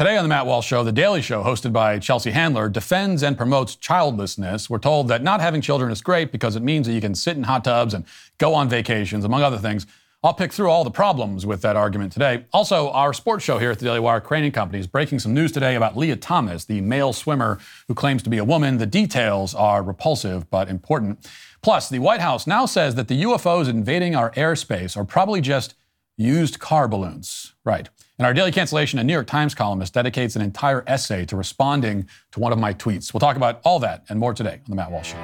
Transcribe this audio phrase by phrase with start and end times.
[0.00, 3.36] Today on the Matt Walsh Show, The Daily Show, hosted by Chelsea Handler, defends and
[3.36, 4.70] promotes childlessness.
[4.70, 7.36] We're told that not having children is great because it means that you can sit
[7.36, 8.06] in hot tubs and
[8.38, 9.86] go on vacations, among other things.
[10.24, 12.46] I'll pick through all the problems with that argument today.
[12.50, 15.34] Also, our sports show here at the Daily Wire Crain and Company is breaking some
[15.34, 18.78] news today about Lia Thomas, the male swimmer who claims to be a woman.
[18.78, 21.28] The details are repulsive but important.
[21.60, 25.74] Plus, the White House now says that the UFOs invading our airspace are probably just
[26.16, 27.52] used car balloons.
[27.64, 27.90] Right.
[28.20, 32.06] In our daily cancellation, a New York Times columnist dedicates an entire essay to responding
[32.32, 33.14] to one of my tweets.
[33.14, 35.16] We'll talk about all that and more today on The Matt Walsh Show.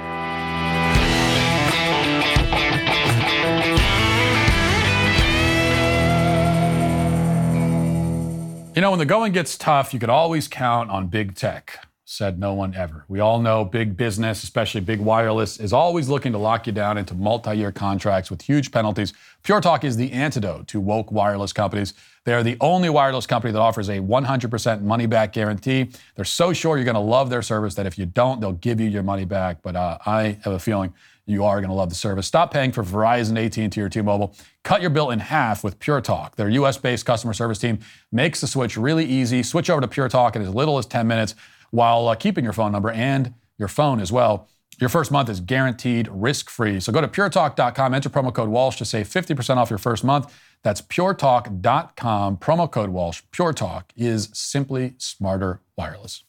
[8.75, 12.39] You know, when the going gets tough, you could always count on big tech said
[12.39, 13.05] no one ever.
[13.09, 16.99] We all know big business, especially big wireless, is always looking to lock you down
[16.99, 19.13] into multi year contracts with huge penalties.
[19.43, 21.95] Pure Talk is the antidote to woke wireless companies.
[22.25, 25.91] They are the only wireless company that offers a 100% money back guarantee.
[26.15, 28.81] They're so sure you're going to love their service that if you don't, they'll give
[28.81, 29.61] you your money back.
[29.63, 30.95] But uh, I have a feeling
[31.27, 32.25] you are going to love the service.
[32.29, 34.33] Stop paying for Verizon, AT&T, or T-Mobile.
[34.63, 36.37] Cut your bill in half with Pure Talk.
[36.37, 37.81] Their U.S.-based customer service team
[38.13, 39.43] makes the switch really easy.
[39.43, 41.35] Switch over to Pure Talk in as little as 10 minutes
[41.71, 44.49] while uh, keeping your phone number and your phone as well.
[44.79, 46.81] Your first month is guaranteed risk free.
[46.81, 50.35] So go to puretalk.com, enter promo code Walsh to save 50% off your first month.
[50.63, 53.23] That's puretalk.com, promo code Walsh.
[53.31, 56.26] Pure Talk is simply smarter wireless.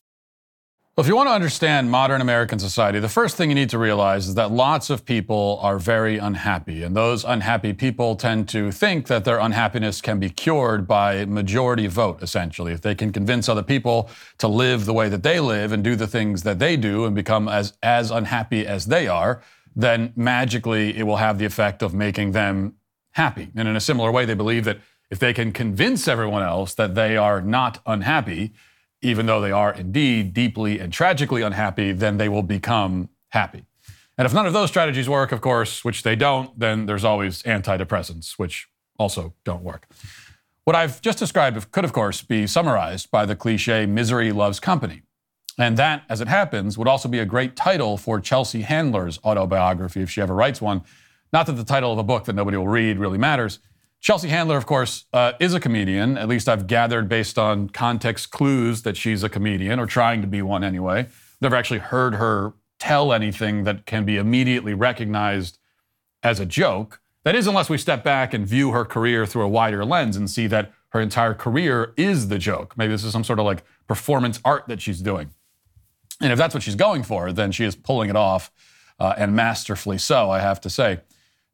[0.97, 3.77] Well, if you want to understand modern American society, the first thing you need to
[3.77, 6.81] realize is that lots of people are very unhappy.
[6.81, 11.85] And those unhappy people tend to think that their unhappiness can be cured by majority
[11.85, 12.71] vote, essentially.
[12.71, 14.09] If they can convince other people
[14.39, 17.13] to live the way that they live and do the things that they do and
[17.13, 19.43] become as, as unhappy as they are,
[19.75, 22.73] then magically it will have the effect of making them
[23.11, 23.51] happy.
[23.55, 24.79] And in a similar way, they believe that
[25.11, 28.55] if they can convince everyone else that they are not unhappy,
[29.01, 33.65] even though they are indeed deeply and tragically unhappy, then they will become happy.
[34.17, 37.43] And if none of those strategies work, of course, which they don't, then there's always
[37.43, 39.87] antidepressants, which also don't work.
[40.63, 45.03] What I've just described could, of course, be summarized by the cliche misery loves company.
[45.59, 50.01] And that, as it happens, would also be a great title for Chelsea Handler's autobiography
[50.01, 50.81] if she ever writes one.
[51.31, 53.59] Not that the title of a book that nobody will read really matters,
[54.07, 56.17] Chelsea Handler, of course, uh, is a comedian.
[56.17, 60.27] At least I've gathered based on context clues that she's a comedian or trying to
[60.27, 61.07] be one anyway.
[61.41, 65.57] Never actually heard her tell anything that can be immediately recognized
[66.23, 67.01] as a joke.
[67.25, 70.29] That is, unless we step back and view her career through a wider lens and
[70.29, 72.77] see that her entire career is the joke.
[72.77, 75.31] Maybe this is some sort of like performance art that she's doing.
[76.21, 78.53] And if that's what she's going for, then she is pulling it off
[79.01, 81.01] uh, and masterfully so, I have to say.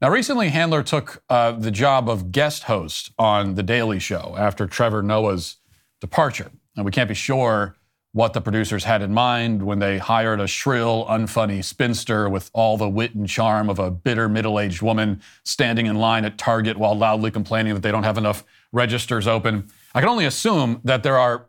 [0.03, 4.68] Now, recently, Handler took uh, the job of guest host on The Daily Show after
[4.68, 5.56] Trevor Noah's
[6.02, 6.52] departure.
[6.75, 7.78] And we can't be sure
[8.12, 12.75] what the producers had in mind when they hired a shrill, unfunny spinster with all
[12.75, 16.75] the wit and charm of a bitter middle aged woman standing in line at Target
[16.75, 18.44] while loudly complaining that they don't have enough
[18.74, 19.70] registers open.
[19.96, 21.46] I can only assume that there are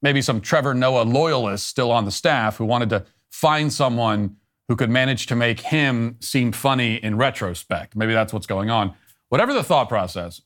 [0.00, 4.36] maybe some Trevor Noah loyalists still on the staff who wanted to find someone
[4.68, 7.96] who could manage to make him seem funny in retrospect.
[7.96, 8.94] Maybe that's what's going on.
[9.30, 10.42] Whatever the thought process,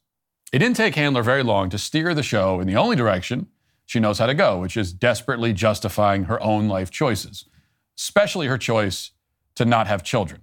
[0.52, 3.48] it didn't take Handler very long to steer the show in the only direction
[3.86, 7.46] she knows how to go, which is desperately justifying her own life choices,
[7.98, 9.10] especially her choice
[9.56, 10.42] to not have children.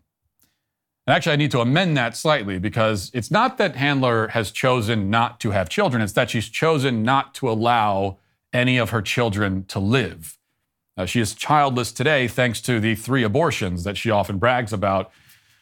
[1.08, 5.10] And actually, I need to amend that slightly because it's not that Handler has chosen
[5.10, 8.18] not to have children, it's that she's chosen not to allow
[8.52, 10.39] any of her children to live.
[11.00, 15.10] Uh, she is childless today thanks to the three abortions that she often brags about.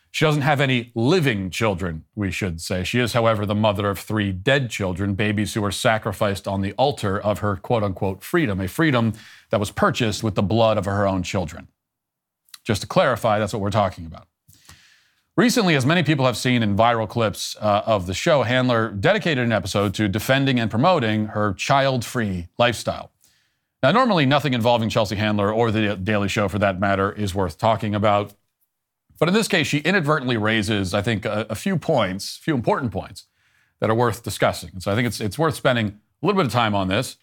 [0.09, 2.83] She doesn't have any living children, we should say.
[2.83, 6.73] She is, however, the mother of three dead children, babies who were sacrificed on the
[6.73, 9.13] altar of her quote unquote freedom, a freedom
[9.51, 11.67] that was purchased with the blood of her own children.
[12.63, 14.27] Just to clarify, that's what we're talking about.
[15.35, 19.45] Recently, as many people have seen in viral clips uh, of the show, Handler dedicated
[19.45, 23.11] an episode to defending and promoting her child free lifestyle.
[23.83, 27.57] Now, normally nothing involving Chelsea Handler or the Daily Show for that matter is worth
[27.57, 28.33] talking about.
[29.19, 32.55] But in this case, she inadvertently raises, I think, a, a few points, a few
[32.55, 33.25] important points
[33.79, 34.71] that are worth discussing.
[34.73, 37.17] And so I think it's, it's worth spending a little bit of time on this.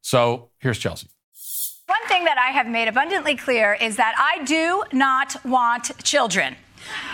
[0.00, 1.08] So here's Chelsea.
[1.86, 6.56] One thing that I have made abundantly clear is that I do not want children.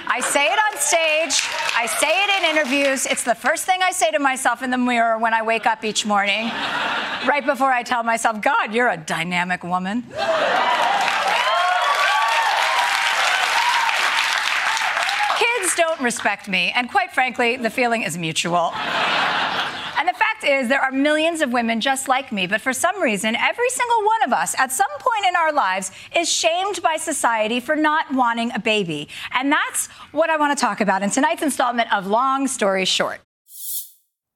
[0.07, 1.49] I say it on stage.
[1.77, 3.07] I say it in interviews.
[3.07, 5.85] It's the first thing I say to myself in the mirror when I wake up
[5.85, 6.51] each morning,
[7.27, 10.03] right before I tell myself, God, you're a dynamic woman.
[15.39, 18.73] Kids don't respect me, and quite frankly, the feeling is mutual.
[20.43, 23.69] Fact is, there are millions of women just like me, but for some reason, every
[23.69, 27.77] single one of us at some point in our lives is shamed by society for
[27.77, 29.09] not wanting a baby.
[29.35, 33.21] And that's what I want to talk about in tonight's installment of Long Story Short.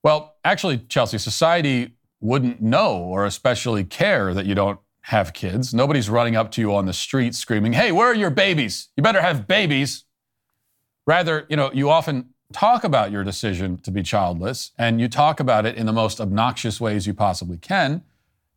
[0.04, 5.74] Well, actually, Chelsea, society wouldn't know or especially care that you don't have kids.
[5.74, 8.88] Nobody's running up to you on the street screaming, hey, where are your babies?
[8.96, 10.04] You better have babies.
[11.06, 15.40] Rather, you know, you often talk about your decision to be childless and you talk
[15.40, 18.02] about it in the most obnoxious ways you possibly can,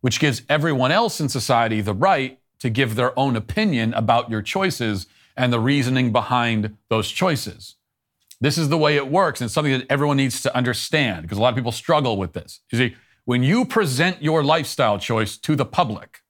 [0.00, 4.42] which gives everyone else in society the right to give their own opinion about your
[4.42, 5.06] choices
[5.36, 7.76] and the reasoning behind those choices.
[8.40, 11.36] This is the way it works, and it's something that everyone needs to understand because
[11.36, 12.60] a lot of people struggle with this.
[12.70, 16.20] You see, when you present your lifestyle choice to the public,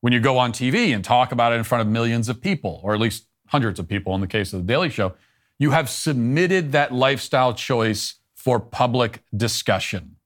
[0.00, 2.80] when you go on TV and talk about it in front of millions of people,
[2.82, 5.14] or at least hundreds of people in the case of The Daily Show,
[5.58, 10.16] you have submitted that lifestyle choice for public discussion.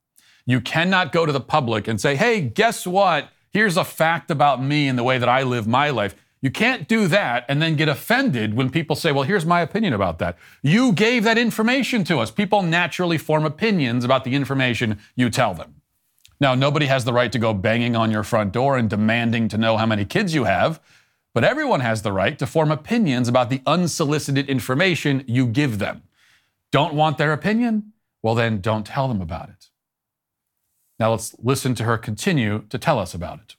[0.44, 3.28] You cannot go to the public and say, hey, guess what?
[3.50, 6.14] Here's a fact about me and the way that I live my life.
[6.40, 9.92] You can't do that and then get offended when people say, well, here's my opinion
[9.92, 10.36] about that.
[10.62, 12.32] You gave that information to us.
[12.32, 15.76] People naturally form opinions about the information you tell them.
[16.40, 19.58] Now, nobody has the right to go banging on your front door and demanding to
[19.58, 20.80] know how many kids you have.
[21.34, 26.02] But everyone has the right to form opinions about the unsolicited information you give them.
[26.70, 27.92] Don't want their opinion?
[28.22, 29.70] Well, then don't tell them about it.
[30.98, 33.56] Now let's listen to her continue to tell us about it.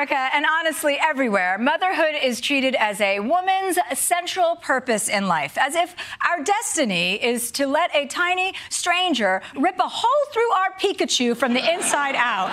[0.00, 5.74] America and honestly everywhere, motherhood is treated as a woman's central purpose in life, as
[5.74, 5.94] if
[6.26, 11.52] our destiny is to let a tiny stranger rip a hole through our Pikachu from
[11.52, 12.48] the inside out.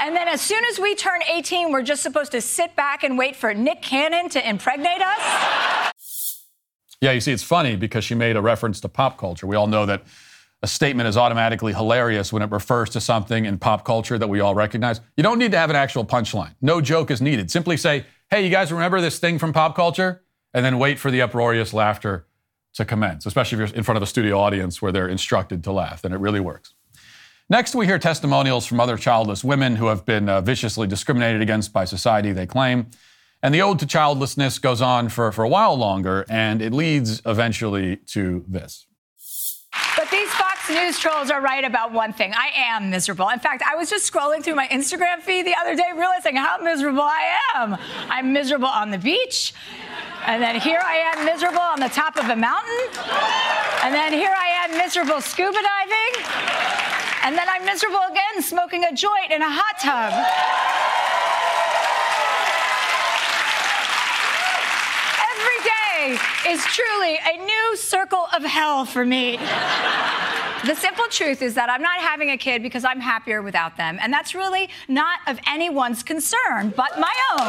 [0.00, 3.16] And then as soon as we turn 18, we're just supposed to sit back and
[3.16, 6.42] wait for Nick Cannon to impregnate us?
[7.00, 9.46] Yeah, you see, it's funny because she made a reference to pop culture.
[9.46, 10.02] We all know that
[10.62, 14.40] a statement is automatically hilarious when it refers to something in pop culture that we
[14.40, 15.00] all recognize.
[15.16, 16.54] You don't need to have an actual punchline.
[16.60, 17.50] No joke is needed.
[17.50, 20.22] Simply say, hey, you guys remember this thing from pop culture?
[20.54, 22.26] And then wait for the uproarious laughter
[22.74, 25.72] to commence, especially if you're in front of a studio audience where they're instructed to
[25.72, 26.02] laugh.
[26.02, 26.74] Then it really works.
[27.48, 31.72] Next, we hear testimonials from other childless women who have been uh, viciously discriminated against
[31.72, 32.88] by society, they claim.
[33.42, 37.22] And the ode to childlessness goes on for, for a while longer, and it leads
[37.24, 38.86] eventually to this.
[39.96, 40.30] But these
[40.68, 42.32] News trolls are right about one thing.
[42.34, 43.28] I am miserable.
[43.28, 46.58] In fact, I was just scrolling through my Instagram feed the other day, realizing how
[46.58, 47.76] miserable I am.
[48.10, 49.54] I'm miserable on the beach.
[50.26, 52.80] And then here I am miserable on the top of a mountain.
[53.84, 56.24] And then here I am miserable scuba diving.
[57.22, 60.12] And then I'm miserable again smoking a joint in a hot tub.
[65.30, 69.38] Every day is truly a new circle of hell for me.
[70.66, 73.98] The simple truth is that I'm not having a kid because I'm happier without them.
[74.00, 77.46] And that's really not of anyone's concern but my own.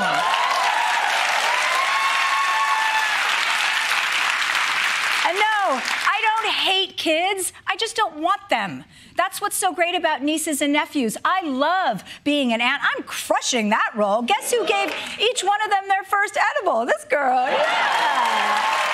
[5.27, 7.53] And no, I don't hate kids.
[7.65, 8.85] I just don't want them.
[9.15, 11.17] That's what's so great about nieces and nephews.
[11.25, 12.83] I love being an aunt.
[12.83, 14.21] I'm crushing that role.
[14.21, 16.85] Guess who gave each one of them their first edible?
[16.85, 17.47] This girl.
[17.47, 18.93] Yeah.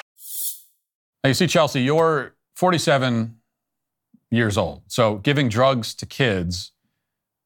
[1.24, 3.38] Now, you see, Chelsea, you're 47
[4.34, 4.82] years old.
[4.88, 6.72] So giving drugs to kids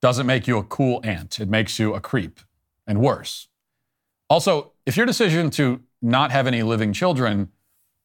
[0.02, 2.40] doesn't make you a cool aunt, it makes you a creep
[2.86, 3.48] and worse.
[4.30, 7.50] Also, if your decision to not have any living children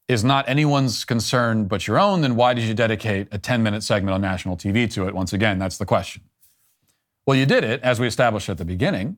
[0.09, 3.83] is not anyone's concern but your own, then why did you dedicate a 10 minute
[3.83, 5.15] segment on national TV to it?
[5.15, 6.23] Once again, that's the question.
[7.27, 9.17] Well, you did it, as we established at the beginning,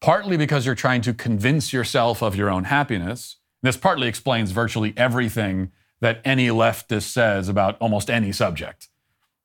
[0.00, 3.38] partly because you're trying to convince yourself of your own happiness.
[3.62, 8.88] This partly explains virtually everything that any leftist says about almost any subject.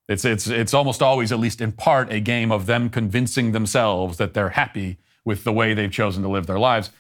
[0.08, 4.18] It's, it's, it's almost always, at least in part, a game of them convincing themselves
[4.18, 6.92] that they're happy with the way they've chosen to live their lives.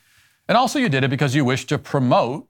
[0.47, 2.49] And also, you did it because you wish to promote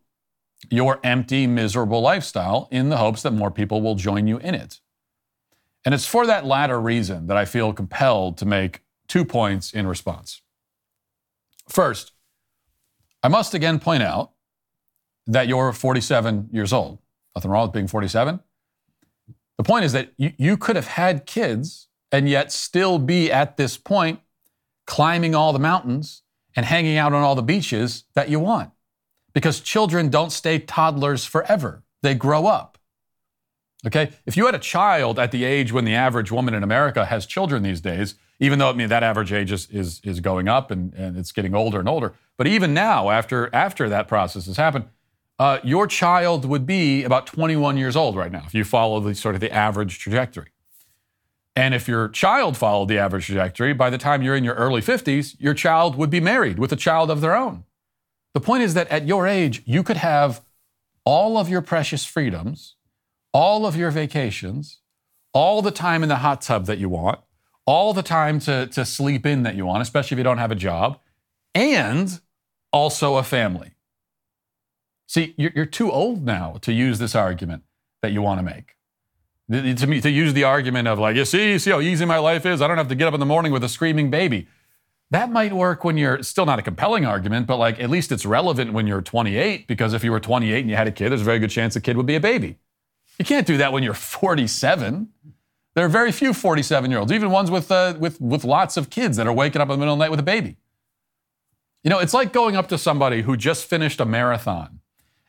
[0.70, 4.80] your empty, miserable lifestyle in the hopes that more people will join you in it.
[5.86, 9.88] And it's for that latter reason that I feel compelled to make two points in
[9.88, 10.42] response.
[11.70, 12.12] First,
[13.24, 14.32] I must again point out
[15.28, 17.00] that you're 47 years old.
[17.36, 18.40] Nothing wrong with being 47.
[19.58, 23.58] The point is that you, you could have had kids and yet still be at
[23.58, 24.20] this point
[24.86, 26.24] climbing all the mountains
[26.56, 28.72] and hanging out on all the beaches that you want.
[29.34, 32.78] Because children don't stay toddlers forever, they grow up.
[33.86, 34.12] Okay?
[34.26, 37.26] If you had a child at the age when the average woman in America has
[37.26, 40.72] children these days, even though I mean that average age is, is, is going up
[40.72, 44.58] and, and it's getting older and older, but even now, after, after that process has
[44.58, 44.86] happened,
[45.39, 49.13] uh, your child would be about 21 years old right now if you follow the
[49.13, 50.50] sort of the average trajectory.
[51.56, 54.82] And if your child followed the average trajectory, by the time you're in your early
[54.82, 57.63] 50s, your child would be married with a child of their own.
[58.34, 60.41] The point is that at your age, you could have
[61.03, 62.75] all of your precious freedoms,
[63.34, 64.82] all of your vacations,
[65.34, 67.20] all the time in the hot tub that you want,
[67.65, 70.51] all the time to, to sleep in that you want, especially if you don't have
[70.51, 71.00] a job,
[71.56, 72.22] and
[72.72, 73.72] also a family.
[75.08, 77.64] See, you're, too old now to use this argument
[78.02, 78.78] that you want to make
[79.50, 82.18] to me to use the argument of like you see you see how easy my
[82.18, 82.62] life is?
[82.62, 84.48] I don't have to get up in the morning with a screaming baby.
[85.10, 88.26] That might work when you're still not a compelling argument but like at least it's
[88.26, 91.22] relevant when you're 28 because if you were 28 and you had a kid there's
[91.22, 92.58] a very good chance the kid would be a baby.
[93.20, 95.10] You can't do that when you're 47
[95.76, 98.90] there are very few 47 year olds even ones with, uh, with, with lots of
[98.90, 100.58] kids that are waking up in the middle of the night with a baby.
[101.84, 104.76] You know it's like going up to somebody who just finished a marathon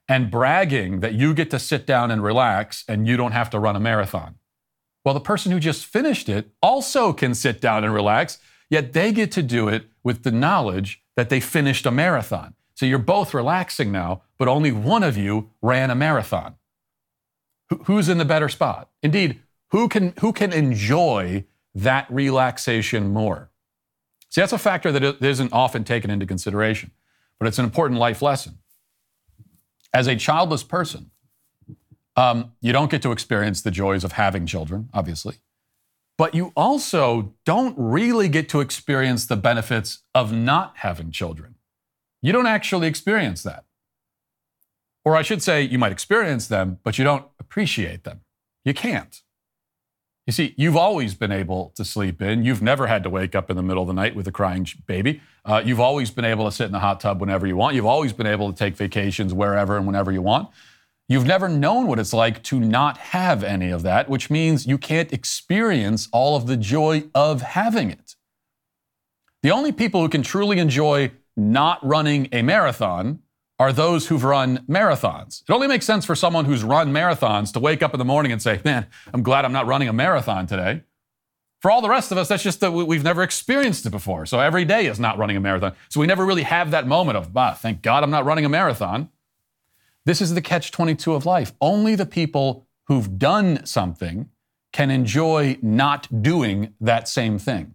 [0.09, 3.59] and bragging that you get to sit down and relax and you don't have to
[3.59, 4.37] run a marathon.
[5.05, 8.39] Well, the person who just finished it also can sit down and relax,
[8.71, 12.55] yet they get to do it with the knowledge that they finished a marathon.
[12.75, 16.55] So you're both relaxing now, but only one of you ran a marathon.
[17.85, 18.89] Who's in the better spot?
[19.03, 23.51] Indeed, who can, who can enjoy that relaxation more?
[24.31, 26.93] See, that's a factor that isn't often taken into consideration,
[27.39, 28.59] but it's an important life lesson
[29.93, 31.11] as a childless person,
[32.17, 35.37] um, you don't get to experience the joys of having children, obviously,
[36.17, 41.55] but you also don't really get to experience the benefits of not having children.
[42.21, 43.65] You don't actually experience that.
[45.05, 48.23] Or I should say, you might experience them, but you don't appreciate them.
[48.65, 49.23] You can't.
[50.29, 52.45] You see, you've always been able to sleep in.
[52.45, 54.67] You've never had to wake up in the middle of the night with a crying
[54.85, 55.23] baby.
[55.43, 57.75] Uh, you've always been able to sit in the hot tub whenever you want.
[57.75, 60.51] You've always been able to take vacations wherever and whenever you want.
[61.09, 64.77] You've never known what it's like to not have any of that, which means you
[64.77, 68.15] can't experience all of the joy of having it.
[69.43, 73.21] The only people who can truly enjoy not running a marathon
[73.59, 75.43] are those who've run marathons.
[75.43, 78.31] It only makes sense for someone who's run marathons to wake up in the morning
[78.31, 80.83] and say, Man, I'm glad I'm not running a marathon today.
[81.61, 84.27] For all the rest of us, that's just that we've never experienced it before.
[84.27, 85.75] So every day is not running a marathon.
[85.89, 88.49] So we never really have that moment of, ah, thank God I'm not running a
[88.49, 89.09] marathon.
[90.05, 91.53] This is the catch 22 of life.
[91.61, 94.31] Only the people who've done something
[94.73, 97.75] can enjoy not doing that same thing.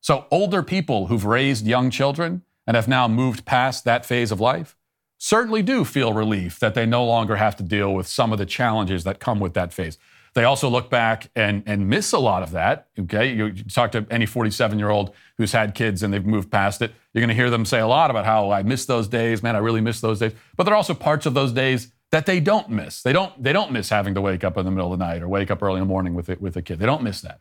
[0.00, 4.40] So older people who've raised young children, and have now moved past that phase of
[4.40, 4.76] life
[5.16, 8.46] certainly do feel relief that they no longer have to deal with some of the
[8.46, 9.96] challenges that come with that phase.
[10.34, 12.88] They also look back and, and miss a lot of that.
[12.98, 13.32] Okay.
[13.32, 16.92] You, talk to any 47 year old who's had kids and they've moved past it.
[17.12, 19.42] You're going to hear them say a lot about how I miss those days.
[19.42, 20.32] Man, I really miss those days.
[20.54, 23.02] But there are also parts of those days that they don't miss.
[23.02, 25.22] They don't, they don't miss having to wake up in the middle of the night
[25.22, 26.78] or wake up early in the morning with, it, with a kid.
[26.78, 27.40] They don't miss that.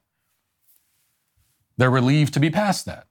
[1.75, 3.07] They're relieved to be past that.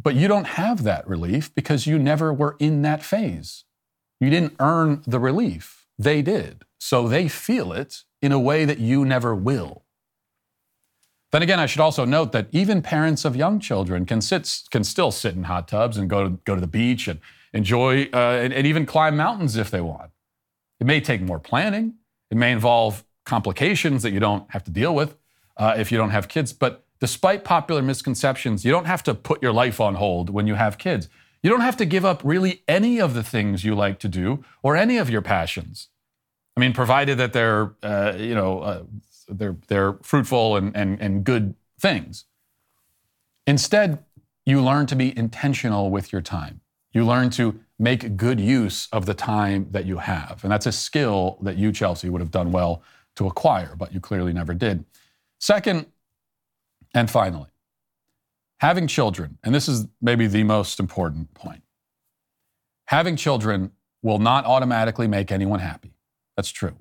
[0.00, 3.64] But you don't have that relief because you never were in that phase.
[4.20, 5.86] You didn't earn the relief.
[5.98, 6.64] They did.
[6.78, 9.82] So they feel it in a way that you never will.
[11.32, 14.84] Then again, I should also note that even parents of young children can sit, can
[14.84, 17.18] still sit in hot tubs and go to, go to the beach and
[17.52, 20.10] enjoy uh, and, and even climb mountains if they want.
[20.80, 21.94] It may take more planning.
[22.30, 25.16] It may involve complications that you don't have to deal with
[25.56, 26.52] uh, if you don't have kids.
[26.52, 30.54] But despite popular misconceptions, you don't have to put your life on hold when you
[30.54, 31.08] have kids.
[31.42, 34.44] You don't have to give up really any of the things you like to do
[34.62, 35.88] or any of your passions.
[36.56, 38.82] I mean, provided that they're, uh, you know, uh,
[39.28, 42.24] they're, they're fruitful and, and, and good things.
[43.46, 44.04] Instead,
[44.44, 46.60] you learn to be intentional with your time.
[46.92, 50.40] You learn to make good use of the time that you have.
[50.42, 52.82] And that's a skill that you, Chelsea, would have done well
[53.16, 54.84] to acquire, but you clearly never did.
[55.38, 55.86] Second,
[56.94, 57.50] and finally,
[58.58, 61.62] having children, and this is maybe the most important point
[62.88, 63.70] having children
[64.02, 65.92] will not automatically make anyone happy.
[66.36, 66.74] That's true.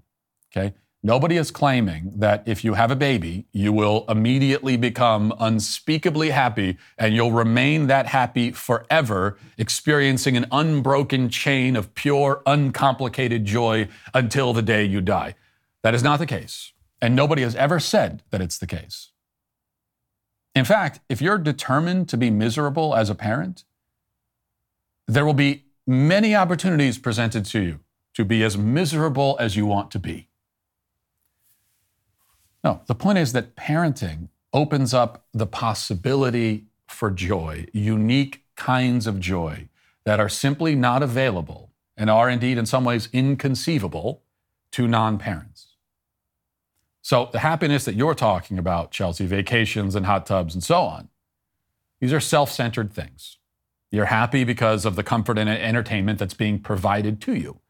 [0.49, 0.73] Okay?
[1.03, 6.77] Nobody is claiming that if you have a baby, you will immediately become unspeakably happy
[6.97, 14.53] and you'll remain that happy forever, experiencing an unbroken chain of pure, uncomplicated joy until
[14.53, 15.35] the day you die.
[15.83, 16.71] That is not the case.
[17.01, 19.11] And nobody has ever said that it's the case.
[20.57, 23.63] In fact, if you're determined to be miserable as a parent,
[25.07, 27.79] there will be many opportunities presented to you
[28.15, 30.29] to be as miserable as you want to be.
[32.63, 39.19] No, the point is that parenting opens up the possibility for joy, unique kinds of
[39.19, 39.69] joy
[40.05, 44.23] that are simply not available and are indeed in some ways inconceivable
[44.71, 45.56] to non parents.
[47.07, 51.07] So, the happiness that you're talking about, Chelsea, vacations and hot tubs and so on,
[52.01, 53.37] these are self centered things.
[53.91, 57.61] You're happy because of the comfort and entertainment that's being provided to you.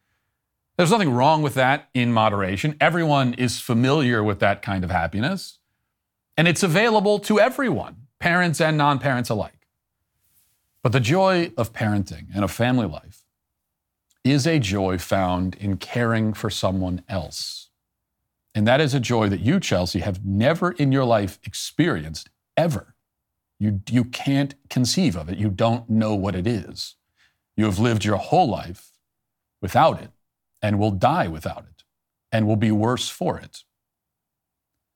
[0.75, 2.77] There's nothing wrong with that in moderation.
[2.81, 5.59] Everyone is familiar with that kind of happiness,
[6.35, 9.67] and it's available to everyone, parents and non parents alike.
[10.81, 13.21] But the joy of parenting and of family life
[14.23, 17.66] is a joy found in caring for someone else.
[18.57, 22.95] And that is a joy that you, Chelsea, have never in your life experienced ever.
[23.59, 25.37] You, you can't conceive of it.
[25.37, 26.95] You don't know what it is.
[27.55, 28.93] You have lived your whole life
[29.61, 30.09] without it
[30.59, 31.83] and will die without it
[32.31, 33.63] and will be worse for it.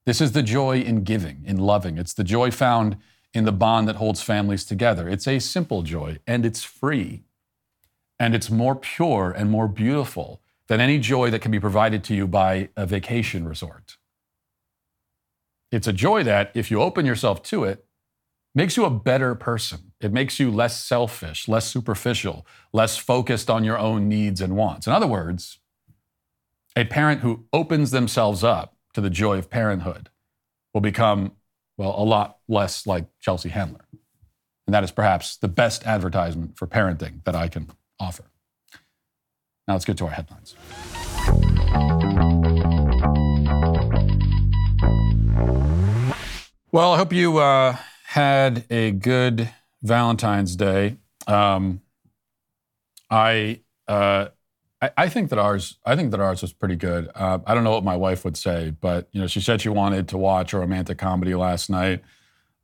[0.07, 1.99] This is the joy in giving, in loving.
[1.99, 2.97] It's the joy found
[3.31, 5.07] in the bond that holds families together.
[5.07, 7.25] It's a simple joy and it's free.
[8.19, 12.15] And it's more pure and more beautiful than any joy that can be provided to
[12.15, 13.97] you by a vacation resort.
[15.71, 17.85] It's a joy that, if you open yourself to it,
[18.53, 19.93] makes you a better person.
[20.01, 24.87] It makes you less selfish, less superficial, less focused on your own needs and wants.
[24.87, 25.59] In other words,
[26.75, 30.09] a parent who opens themselves up to the joy of parenthood
[30.73, 31.33] will become,
[31.77, 33.85] well, a lot less like Chelsea Handler.
[34.67, 38.30] And that is perhaps the best advertisement for parenting that I can offer.
[39.67, 40.55] Now let's get to our headlines.
[46.71, 47.75] Well, I hope you uh,
[48.05, 49.49] had a good
[49.83, 50.97] Valentine's Day.
[51.27, 51.81] Um,
[53.09, 54.27] I, uh,
[54.81, 57.09] I, I think that ours I think that ours was pretty good.
[57.13, 59.69] Uh, I don't know what my wife would say, but you know, she said she
[59.69, 62.01] wanted to watch a romantic comedy last night.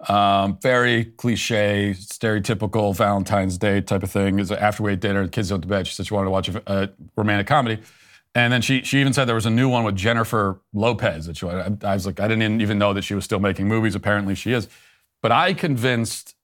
[0.07, 4.39] Um, very cliche, stereotypical Valentine's Day type of thing.
[4.39, 5.87] Is after we ate dinner, the kids went to bed.
[5.87, 7.81] She said she wanted to watch a, a romantic comedy.
[8.35, 11.37] And then she she even said there was a new one with Jennifer Lopez that
[11.37, 13.95] she I, I was like I didn't even know that she was still making movies.
[13.95, 14.67] Apparently she is.
[15.23, 16.35] But I convinced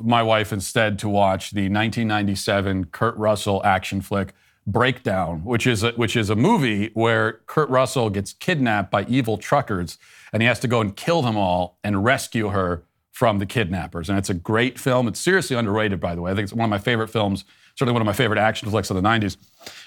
[0.00, 4.32] my wife instead to watch the 1997 Kurt Russell action flick
[4.64, 9.36] Breakdown, which is a, which is a movie where Kurt Russell gets kidnapped by evil
[9.36, 9.98] truckers
[10.32, 14.08] and he has to go and kill them all and rescue her from the kidnappers.
[14.08, 15.06] And it's a great film.
[15.06, 16.32] It's seriously underrated, by the way.
[16.32, 17.44] I think it's one of my favorite films,
[17.76, 19.36] certainly one of my favorite action flicks of the 90s.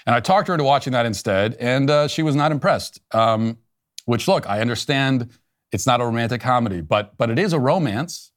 [0.06, 3.00] And I talked her into watching that instead, and uh, she was not impressed.
[3.12, 3.58] Um,
[4.06, 5.30] which, look, I understand
[5.72, 8.30] it's not a romantic comedy, but but it is a romance.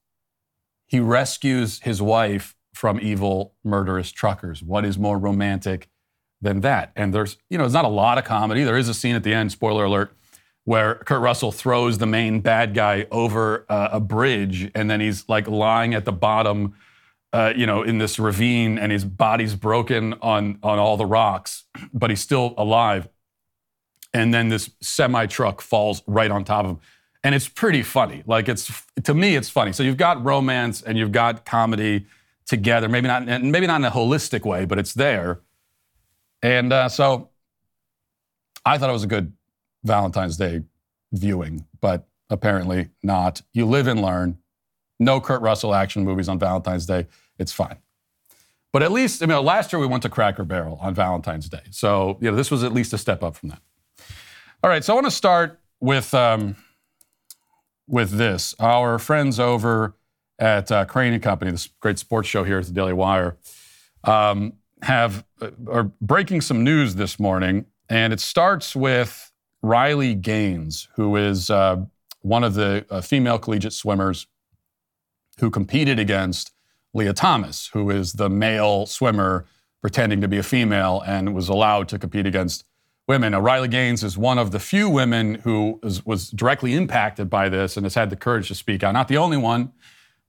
[0.88, 4.63] He rescues his wife from evil, murderous truckers.
[4.63, 5.89] What is more romantic
[6.41, 6.91] than that?
[6.95, 8.63] And there's, you know, it's not a lot of comedy.
[8.63, 10.15] There is a scene at the end, spoiler alert,
[10.69, 15.27] where Kurt Russell throws the main bad guy over uh, a bridge, and then he's
[15.27, 16.75] like lying at the bottom,
[17.34, 21.63] uh, you know, in this ravine, and his body's broken on on all the rocks,
[21.91, 23.10] but he's still alive.
[24.13, 26.79] And then this semi truck falls right on top of him
[27.23, 28.21] and it's pretty funny.
[28.27, 28.71] Like it's
[29.03, 29.73] to me, it's funny.
[29.73, 32.05] So you've got romance and you've got comedy
[32.45, 32.88] together.
[32.88, 35.41] Maybe not, maybe not in a holistic way, but it's there.
[36.43, 37.29] And uh, so
[38.63, 39.34] I thought it was a good
[39.83, 40.63] Valentine's Day
[41.11, 43.41] viewing, but apparently not.
[43.53, 44.37] You live and learn.
[44.99, 47.07] No Kurt Russell action movies on Valentine's Day.
[47.37, 47.77] It's fine.
[48.71, 51.63] But at least, I mean, last year we went to Cracker Barrel on Valentine's Day.
[51.71, 53.61] So, you know, this was at least a step up from that.
[54.63, 56.13] All right, so I want to start with.
[56.13, 56.55] Um,
[57.89, 58.55] with this.
[58.59, 59.95] Our friends over
[60.37, 63.35] at uh, Crain and Company, this great sports show here at the Daily Wire,
[64.05, 69.28] um, have uh, are breaking some news this morning, and it starts with
[69.62, 71.86] Riley Gaines, who is uh,
[72.22, 74.28] one of the uh, female collegiate swimmers
[75.39, 76.52] who competed against
[76.93, 79.45] Lia Thomas, who is the male swimmer
[79.82, 82.65] pretending to be a female and was allowed to compete against
[83.08, 83.32] women.
[83.32, 87.50] Now, Riley Gaines is one of the few women who is, was directly impacted by
[87.50, 88.91] this and has had the courage to speak out.
[88.91, 89.72] Not the only one,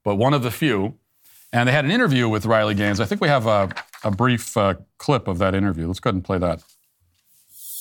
[0.04, 0.94] but one of the few.
[1.52, 3.00] And they had an interview with Riley Gaines.
[3.00, 3.70] I think we have a,
[4.04, 5.88] a brief uh, clip of that interview.
[5.88, 6.62] Let's go ahead and play that.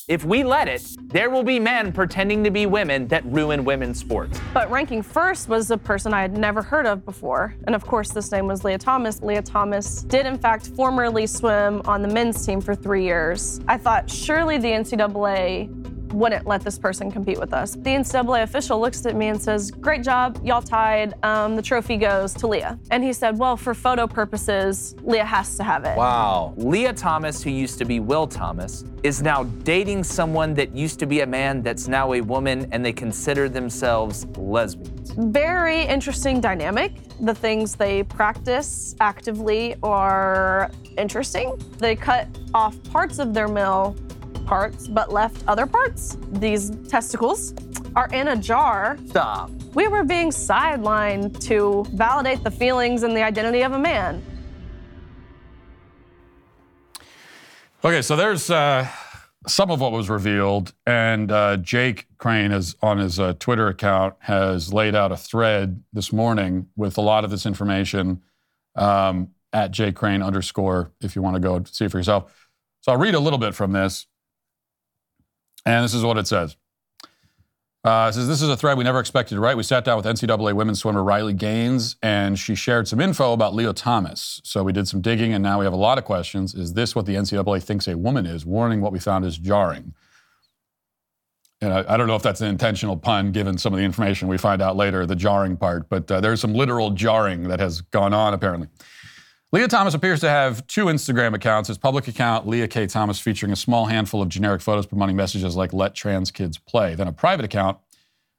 [0.09, 3.99] If we let it, there will be men pretending to be women that ruin women's
[3.99, 4.41] sports.
[4.55, 7.53] But ranking first was a person I had never heard of before.
[7.67, 9.21] And of course, this name was Lia Thomas.
[9.21, 13.61] Lia Thomas did, in fact, formerly swim on the men's team for three years.
[13.67, 15.69] I thought surely the NCAA
[16.13, 17.73] wouldn't let this person compete with us.
[17.73, 21.13] The NCAA official looks at me and says, Great job, y'all tied.
[21.23, 22.79] Um, the trophy goes to Lia.
[22.91, 25.97] And he said, Well, for photo purposes, Lia has to have it.
[25.97, 26.53] Wow.
[26.57, 31.05] Lia Thomas, who used to be Will Thomas, is now dating someone that used to
[31.05, 35.11] be a man that's now a woman, and they consider themselves lesbians.
[35.11, 36.93] Very interesting dynamic.
[37.21, 41.57] The things they practice actively are interesting.
[41.77, 43.95] They cut off parts of their mill
[44.49, 47.53] parts, but left other parts, these testicles.
[47.95, 48.97] are in a jar.
[49.07, 49.51] Stop.
[49.75, 54.23] We were being sidelined to validate the feelings and the identity of a man.
[57.83, 58.87] Okay, so there's uh,
[59.47, 64.15] some of what was revealed, and uh, Jake Crain is on his uh, Twitter account
[64.19, 68.21] has laid out a thread this morning with a lot of this information
[68.75, 72.49] um, at Jake Crain underscore if you want to go see it for yourself.
[72.81, 74.07] So I'll read a little bit from this,
[75.65, 76.55] and this is what it says.
[77.83, 79.55] Uh, it says, This is a thread we never expected to write.
[79.55, 83.53] We sat down with NCAA women's swimmer Riley Gaines, and she shared some info about
[83.53, 84.41] Lia Thomas.
[84.43, 86.53] So we did some digging, and now we have a lot of questions.
[86.53, 88.45] Is this what the NCAA thinks a woman is?
[88.45, 89.93] Warning, what we found is jarring.
[91.61, 94.27] And I, I don't know if that's an intentional pun given some of the information
[94.27, 97.81] we find out later, the jarring part, but uh, there's some literal jarring that has
[97.81, 98.67] gone on apparently.
[99.51, 101.69] Lia Thomas appears to have two Instagram accounts.
[101.69, 102.85] His public account, Lia K.
[102.85, 106.93] Thomas, featuring a small handful of generic photos promoting messages like "Let trans kids play."
[106.93, 107.79] Then a private account,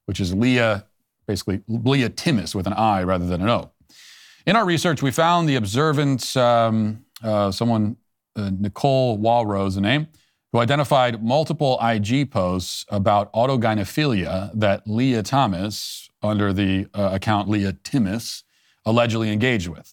[0.07, 0.87] which is Leah,
[1.27, 3.73] basically Leah Timis with an I rather than an O.
[4.47, 7.97] In our research, we found the observant um, uh, someone,
[8.37, 10.07] uh, Nicole Walrose, a name,
[10.53, 17.73] who identified multiple IG posts about autogynephilia that Lia Thomas, under the uh, account Leah
[17.73, 18.45] Timis,
[18.87, 19.93] allegedly engaged with.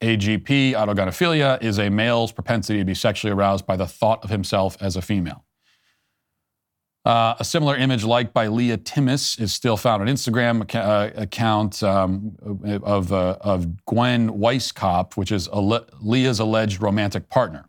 [0.00, 4.76] AGP, autogynephilia, is a male's propensity to be sexually aroused by the thought of himself
[4.80, 5.44] as a female.
[7.04, 11.22] Uh, a similar image, liked by Leah Timmis, is still found on Instagram ac- uh,
[11.22, 12.36] account um,
[12.82, 17.68] of, uh, of Gwen Weisskopf, which is Lia's alleged romantic partner.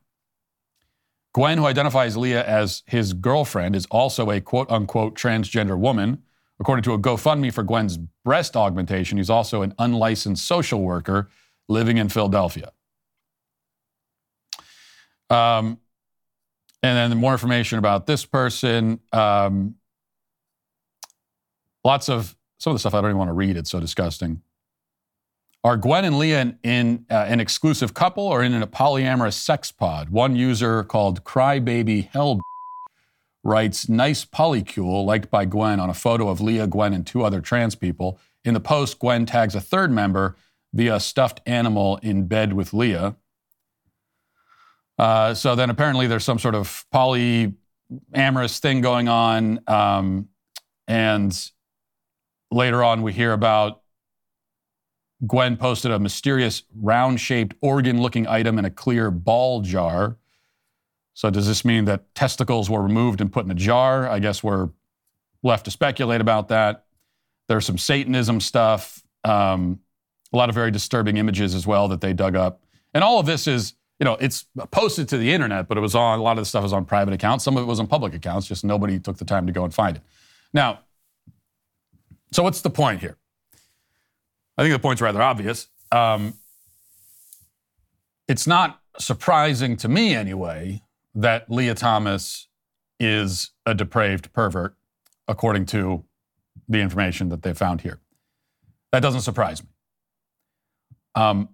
[1.33, 6.23] Gwen, who identifies Lia as his girlfriend, is also a quote unquote transgender woman.
[6.59, 11.29] According to a GoFundMe for Gwen's breast augmentation, he's also an unlicensed social worker
[11.69, 12.71] living in Philadelphia.
[15.29, 15.79] Um,
[16.81, 18.99] and then more information about this person.
[19.13, 19.75] Um,
[21.83, 23.55] lots of some of the stuff I don't even want to read.
[23.55, 24.41] It's so disgusting.
[25.63, 29.71] Are Gwen and Lia in, in uh, an exclusive couple or in a polyamorous sex
[29.71, 30.09] pod?
[30.09, 32.39] One user called Crybaby Hell
[33.43, 37.41] writes, "Nice polycule," liked by Gwen on a photo of Lia, Gwen, and two other
[37.41, 38.17] trans people.
[38.45, 40.37] In the post, Gwen tags a third member
[40.73, 43.15] via a stuffed animal in bed with Lia.
[44.97, 49.61] Uh, so then apparently there's some sort of polyamorous thing going on.
[49.67, 50.27] Um,
[50.87, 51.51] and
[52.51, 53.81] later on, we hear about
[55.25, 60.17] Gwen posted a mysterious round shaped organ looking item in a clear ball jar.
[61.13, 64.07] So does this mean that testicles were removed and put in a jar?
[64.07, 64.69] I guess we're
[65.43, 66.85] left to speculate about that.
[67.47, 69.03] There's some Satanism stuff.
[69.23, 69.79] Um,
[70.33, 72.61] a lot of very disturbing images as well that they dug up.
[72.93, 75.95] And all of this is, you know, it's posted to the internet, but it was
[75.95, 77.43] on, a lot of the stuff was on private accounts.
[77.43, 79.73] Some of it was on public accounts, just nobody took the time to go and
[79.73, 80.03] find it.
[80.53, 80.79] Now,
[82.31, 83.17] so what's the point here?
[84.57, 85.67] I think the point's rather obvious.
[85.91, 86.35] Um,
[88.27, 90.83] it's not surprising to me, anyway,
[91.15, 92.47] that Lia Thomas
[92.99, 94.75] is a depraved pervert,
[95.27, 96.05] according to
[96.67, 97.99] the information that they found here.
[98.91, 99.69] That doesn't surprise me.
[101.15, 101.49] Um,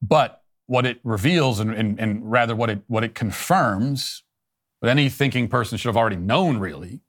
[0.00, 4.22] but what it reveals, and, and, and rather what it, what it confirms,
[4.80, 7.00] what any thinking person should have already known really,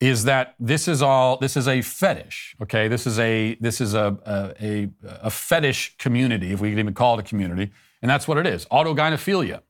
[0.00, 2.88] is that this is all this is a fetish okay?
[2.88, 4.88] This is a this is a, a,
[5.22, 7.70] a, fetish community if we can even call it a community
[8.02, 8.66] and that's what it is.
[8.66, 9.60] Autogynephilia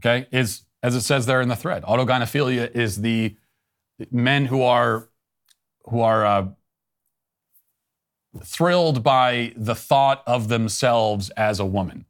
[0.00, 3.36] okay is as it says there in the thread autogynephilia is the
[4.10, 5.08] men who are
[5.84, 6.48] who are uh,
[8.40, 12.06] thrilled by the thought of themselves as a woman.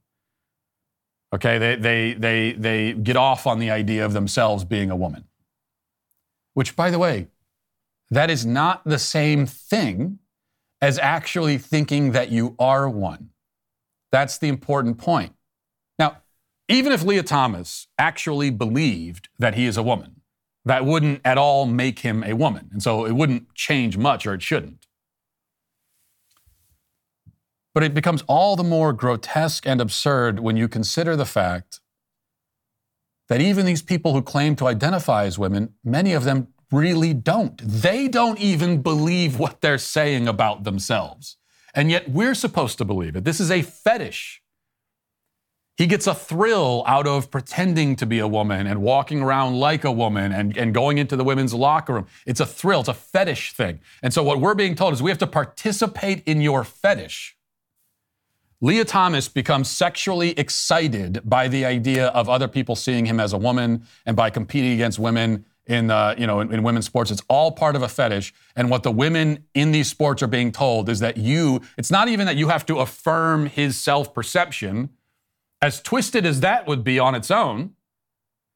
[1.34, 5.24] Okay, they, they, they, they get off on the idea of themselves being a woman.
[6.54, 7.28] Which, by the way,
[8.10, 10.18] that is not the same thing
[10.82, 13.30] as actually thinking that you are one.
[14.10, 15.34] That's the important point.
[15.98, 16.18] Now,
[16.68, 20.20] even if Lia Thomas actually believed that he is a woman,
[20.64, 22.68] that wouldn't at all make him a woman.
[22.72, 24.81] And so it wouldn't change much, or it shouldn't.
[27.74, 31.80] But it becomes all the more grotesque and absurd when you consider the fact
[33.28, 37.60] that even these people who claim to identify as women, many of them really don't.
[37.62, 41.36] They don't even believe what they're saying about themselves.
[41.74, 43.24] And yet we're supposed to believe it.
[43.24, 44.42] This is a fetish.
[45.78, 49.84] He gets a thrill out of pretending to be a woman and walking around like
[49.84, 52.06] a woman and, and going into the women's locker room.
[52.26, 53.80] It's a thrill, it's a fetish thing.
[54.02, 57.36] And so, what we're being told is we have to participate in your fetish.
[58.64, 63.36] Lia Thomas becomes sexually excited by the idea of other people seeing him as a
[63.36, 67.10] woman and by competing against women in uh, you know in, in, women's sports.
[67.10, 68.32] It's all part of a fetish.
[68.54, 71.60] And what the women in these sports are being told is that you.
[71.76, 74.90] It's not even that you have to affirm his self perception,
[75.60, 77.72] as twisted as that would be on its own.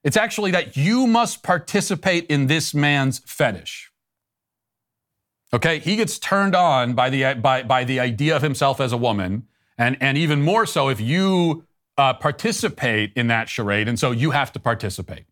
[0.05, 3.90] It's actually that you must participate in this man's fetish.
[5.53, 8.97] Okay, he gets turned on by the by by the idea of himself as a
[8.97, 11.65] woman, and and even more so if you
[11.97, 15.25] uh, participate in that charade, and so you have to participate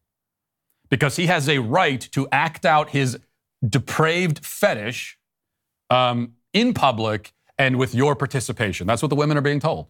[0.89, 3.19] because he has a right to act out his
[3.67, 5.19] depraved fetish
[5.91, 8.87] um, in public and with your participation.
[8.87, 9.89] That's what the women are being told.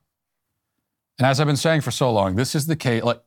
[1.19, 3.03] And as I've been saying for so long, this is the case.
[3.03, 3.23] Like,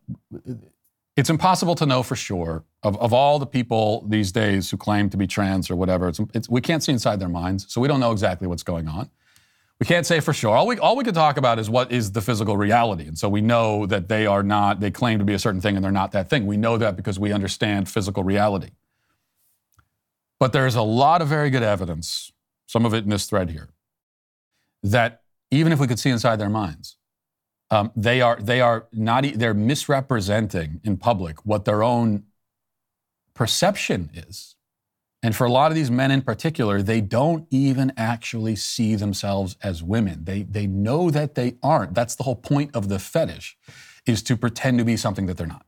[1.16, 5.10] it's impossible to know for sure of, of all the people these days who claim
[5.10, 6.08] to be trans or whatever.
[6.10, 8.88] It's, it's, we can't see inside their minds, so we don't know exactly what's going
[8.88, 9.10] on.
[9.80, 10.56] We can't say for sure.
[10.56, 13.08] All we, all we can talk about is what is the physical reality.
[13.08, 15.76] And so we know that they are not, they claim to be a certain thing
[15.76, 16.48] and they're not that thing.
[16.48, 18.72] We know that because we understand physical reality.
[20.40, 22.32] But there's a lot of very good evidence,
[22.66, 23.70] some of it in this thread here,
[24.84, 26.98] that even if we could see inside their minds,
[27.70, 32.24] um, they are they are not they're misrepresenting in public what their own
[33.34, 34.56] perception is
[35.24, 39.58] and for a lot of these men in particular, they don't even actually see themselves
[39.64, 40.26] as women.
[40.26, 41.96] They, they know that they aren't.
[41.96, 43.58] That's the whole point of the fetish,
[44.06, 45.66] is to pretend to be something that they're not.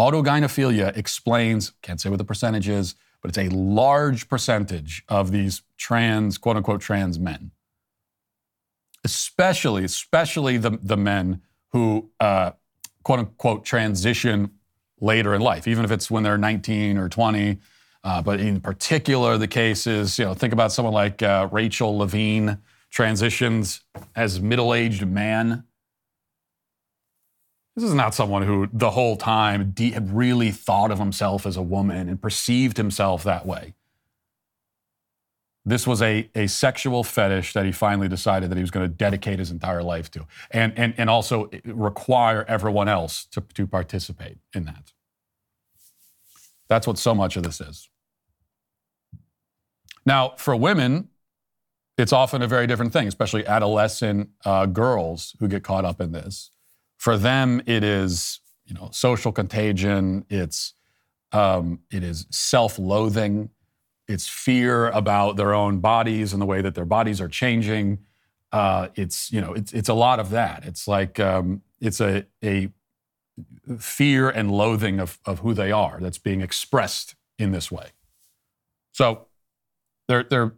[0.00, 5.62] Autogynephilia explains, can't say what the percentage is, but it's a large percentage of these
[5.76, 7.50] trans, quote unquote, trans men.
[9.04, 12.52] Especially, especially the, the men who, uh,
[13.02, 14.52] quote unquote, transition
[15.00, 17.58] later in life, even if it's when they're 19 or 20.
[18.04, 22.58] Uh, but in particular, the cases, you know, think about someone like uh, Rachel Levine
[22.90, 23.80] transitions
[24.14, 25.64] as middle-aged man.
[27.74, 31.56] This is not someone who the whole time de- had really thought of himself as
[31.56, 33.74] a woman and perceived himself that way.
[35.68, 38.94] This was a, a sexual fetish that he finally decided that he was going to
[38.94, 44.38] dedicate his entire life to, and, and, and also require everyone else to, to participate
[44.54, 44.92] in that.
[46.68, 47.88] That's what so much of this is.
[50.06, 51.08] Now, for women,
[51.98, 56.12] it's often a very different thing, especially adolescent uh, girls who get caught up in
[56.12, 56.50] this.
[56.96, 60.24] For them, it is you know social contagion.
[60.30, 60.74] It's
[61.32, 63.50] um, it is self-loathing.
[64.08, 67.98] It's fear about their own bodies and the way that their bodies are changing.
[68.50, 70.64] Uh, it's you know it's it's a lot of that.
[70.64, 72.70] It's like um, it's a a
[73.78, 77.90] fear and loathing of of who they are that's being expressed in this way.
[78.92, 79.26] So
[80.08, 80.54] there there are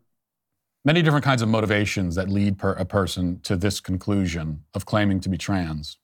[0.84, 5.20] many different kinds of motivations that lead per, a person to this conclusion of claiming
[5.20, 5.98] to be trans.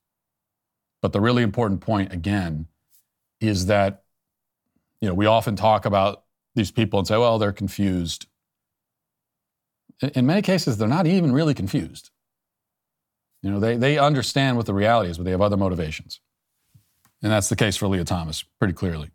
[1.00, 2.66] But the really important point again
[3.40, 4.02] is that
[5.00, 6.24] you know we often talk about
[6.56, 8.26] these people and say, well, they're confused.
[10.14, 12.10] In many cases, they're not even really confused.
[13.42, 16.20] You know, they, they understand what the reality is, but they have other motivations.
[17.22, 19.10] And that's the case for Lia Thomas, pretty clearly.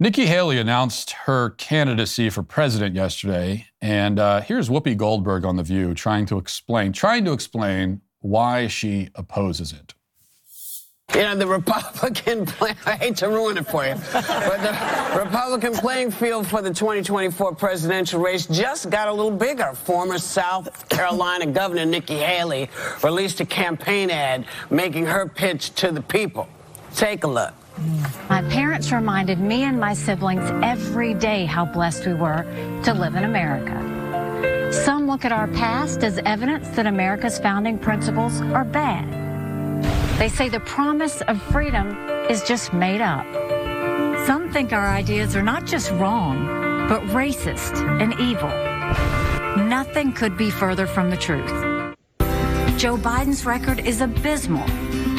[0.00, 5.64] Nikki Haley announced her candidacy for president yesterday, and uh, here's Whoopi Goldberg on The
[5.64, 9.94] View trying to explain, trying to explain why she opposes it.
[11.14, 15.72] You know, the Republican, play, I hate to ruin it for you, but the Republican
[15.72, 19.72] playing field for the 2024 presidential race just got a little bigger.
[19.72, 22.68] Former South Carolina Governor Nikki Haley
[23.02, 26.46] released a campaign ad making her pitch to the people.
[26.94, 27.54] Take a look.
[28.28, 32.42] My parents reminded me and my siblings every day how blessed we were
[32.84, 34.72] to live in America.
[34.72, 39.27] Some look at our past as evidence that America's founding principles are bad.
[40.18, 41.96] They say the promise of freedom
[42.28, 43.24] is just made up.
[44.26, 48.48] Some think our ideas are not just wrong, but racist and evil.
[49.64, 51.48] Nothing could be further from the truth.
[52.76, 54.66] Joe Biden's record is abysmal,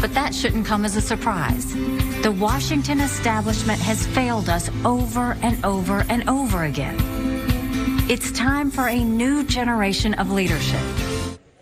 [0.02, 1.74] but that shouldn't come as a surprise.
[2.22, 6.98] The Washington establishment has failed us over and over and over again.
[8.10, 10.82] It's time for a new generation of leadership.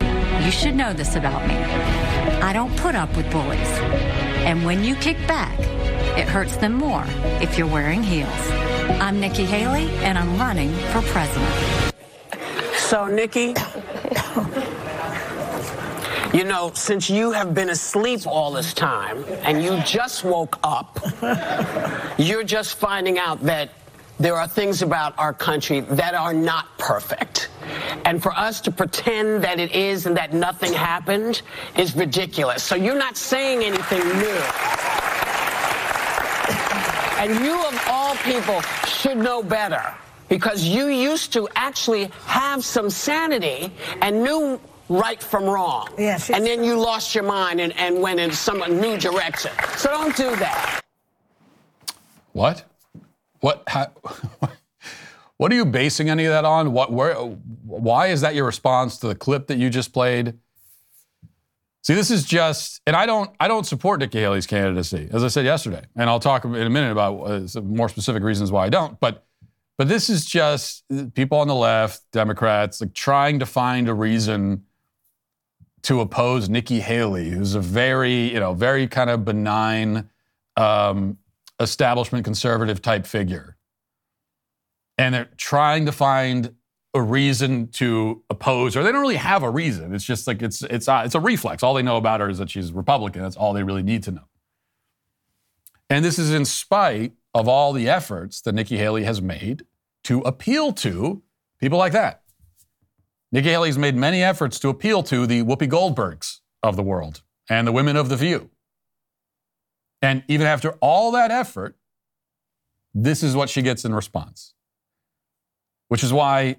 [0.02, 1.97] You should know this about me.
[2.42, 3.60] I don't put up with bullies.
[4.46, 5.58] And when you kick back,
[6.18, 7.04] it hurts them more
[7.42, 8.30] if you're wearing heels.
[9.02, 11.94] I'm Nikki Haley, and I'm running for president.
[12.76, 13.54] So, Nikki,
[16.34, 21.00] you know, since you have been asleep all this time and you just woke up,
[22.18, 23.70] you're just finding out that
[24.20, 27.50] there are things about our country that are not perfect.
[28.06, 31.42] And for us to pretend that it is and that nothing happened
[31.78, 32.64] is ridiculous.
[32.64, 34.42] So you're not saying anything new.
[37.20, 39.94] And you, of all people, should know better
[40.30, 45.90] because you used to actually have some sanity and knew right from wrong.
[45.98, 49.52] Yeah, and then you lost your mind and, and went in some new direction.
[49.76, 50.82] So don't do that.
[52.34, 52.64] What?
[53.40, 53.64] What?
[53.68, 53.92] How,
[55.38, 56.74] what are you basing any of that on?
[56.74, 56.92] What?
[56.92, 57.16] Where?
[57.16, 60.38] Why is that your response to the clip that you just played?
[61.88, 65.30] See, this is just, and I don't, I don't support Nikki Haley's candidacy, as I
[65.30, 68.66] said yesterday, and I'll talk in a minute about uh, some more specific reasons why
[68.66, 69.00] I don't.
[69.00, 69.26] But,
[69.78, 74.66] but this is just people on the left, Democrats, like trying to find a reason
[75.84, 80.10] to oppose Nikki Haley, who's a very, you know, very kind of benign.
[80.58, 81.18] Um,
[81.60, 83.58] establishment conservative type figure.
[84.98, 86.56] And they're trying to find
[86.94, 88.84] a reason to oppose her.
[88.84, 89.94] They don't really have a reason.
[89.94, 91.62] It's just like it's it's uh, it's a reflex.
[91.62, 93.22] All they know about her is that she's Republican.
[93.22, 94.28] That's all they really need to know.
[95.90, 99.66] And this is in spite of all the efforts that Nikki Haley has made
[100.06, 101.22] to appeal to
[101.60, 102.24] people like that.
[103.32, 107.68] Nikki Haley's made many efforts to appeal to the Whoopi Goldbergs of the world and
[107.68, 108.50] the women of The View.
[110.02, 111.76] And even after all that effort,
[112.94, 114.54] this is what she gets in response.
[115.88, 116.58] Which is why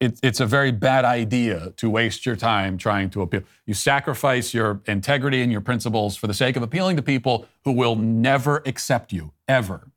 [0.00, 3.42] it, it's a very bad idea to waste your time trying to appeal.
[3.64, 7.72] You sacrifice your integrity and your principles for the sake of appealing to people who
[7.72, 9.90] will never accept you, ever.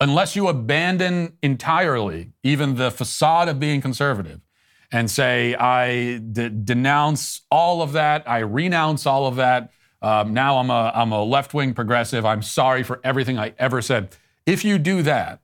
[0.00, 4.40] Unless you abandon entirely even the facade of being conservative
[4.92, 9.70] and say, I denounce all of that, I renounce all of that.
[10.06, 12.24] Um, now I'm a, I'm a left wing progressive.
[12.24, 14.14] I'm sorry for everything I ever said.
[14.46, 15.40] If you do that,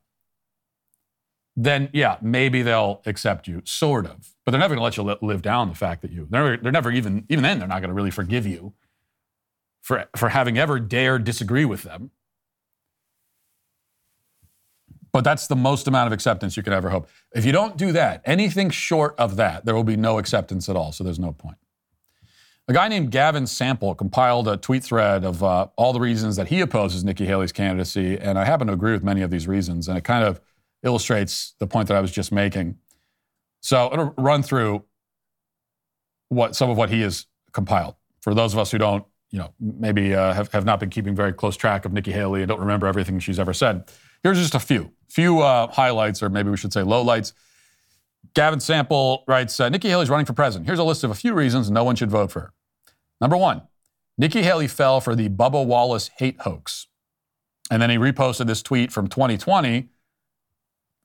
[1.57, 4.37] then yeah, maybe they'll accept you, sort of.
[4.45, 6.29] But they're never going to let you li- live down the fact that you.
[6.31, 8.73] They're never, they're never even even then they're not going to really forgive you
[9.81, 12.13] for for having ever dared disagree with them.
[15.13, 17.09] But that's the most amount of acceptance you can ever hope.
[17.35, 20.77] If you don't do that, anything short of that, there will be no acceptance at
[20.77, 20.93] all.
[20.93, 21.57] So there's no point.
[22.69, 26.47] A guy named Gavin Sample compiled a tweet thread of uh, all the reasons that
[26.49, 29.89] he opposes Nikki Haley's candidacy, and I happen to agree with many of these reasons,
[29.89, 30.41] and it kind of
[30.85, 32.77] illustrates the point that I was just making.
[33.61, 34.85] So I'm going to run through
[36.29, 39.53] what some of what he has compiled for those of us who don't, you know,
[39.61, 42.61] maybe uh, have, have not been keeping very close track of Nikki Haley and don't
[42.61, 43.91] remember everything she's ever said.
[44.23, 47.33] Here's just a few, few uh, highlights, or maybe we should say lowlights.
[48.35, 50.67] Gavin Sample writes uh, Nikki Haley's running for president.
[50.67, 52.53] Here's a list of a few reasons no one should vote for her.
[53.21, 53.63] Number one,
[54.19, 56.87] Nikki Haley fell for the Bubba Wallace hate hoax.
[57.71, 59.89] And then he reposted this tweet from 2020,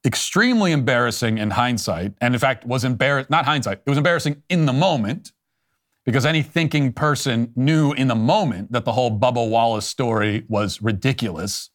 [0.05, 2.13] extremely embarrassing in hindsight.
[2.19, 5.31] And in fact, was embarrassed, not hindsight, it was embarrassing in the moment
[6.05, 10.81] because any thinking person knew in the moment that the whole Bubba Wallace story was
[10.81, 11.69] ridiculous.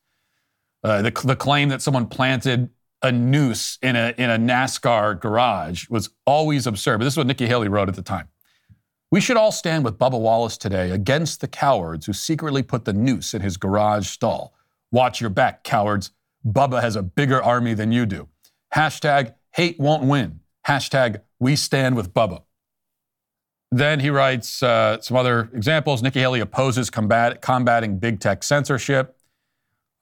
[0.82, 2.70] Uh, the, the claim that someone planted
[3.02, 6.98] a noose in a, in a NASCAR garage was always absurd.
[6.98, 8.28] But this is what Nikki Haley wrote at the time.
[9.10, 12.92] We should all stand with Bubba Wallace today against the cowards who secretly put the
[12.92, 14.54] noose in his garage stall.
[14.90, 16.12] Watch your back, cowards.
[16.46, 18.28] Bubba has a bigger army than you do.
[18.74, 20.40] Hashtag hate won't win.
[20.66, 22.42] Hashtag we stand with Bubba.
[23.70, 26.02] Then he writes uh, some other examples.
[26.02, 29.16] Nikki Haley opposes combat, combating big tech censorship.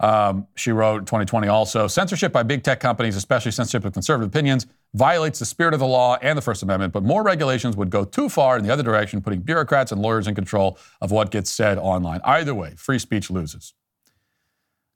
[0.01, 4.29] Um, she wrote in 2020 also censorship by big tech companies, especially censorship of conservative
[4.29, 7.91] opinions, violates the spirit of the law and the First Amendment, but more regulations would
[7.91, 11.31] go too far in the other direction, putting bureaucrats and lawyers in control of what
[11.31, 12.21] gets said online.
[12.25, 13.75] Either way, free speech loses.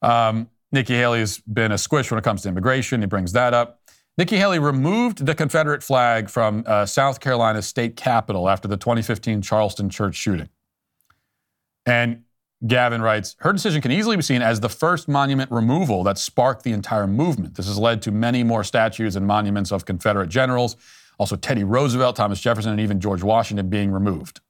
[0.00, 3.00] Um, Nikki Haley has been a squish when it comes to immigration.
[3.00, 3.80] He brings that up.
[4.16, 9.42] Nikki Haley removed the Confederate flag from uh, South Carolina's state capitol after the 2015
[9.42, 10.48] Charleston church shooting.
[11.84, 12.23] And
[12.66, 16.62] Gavin writes, her decision can easily be seen as the first monument removal that sparked
[16.62, 17.57] the entire movement.
[17.57, 20.77] This has led to many more statues and monuments of Confederate generals,
[21.18, 24.40] also Teddy Roosevelt, Thomas Jefferson, and even George Washington being removed.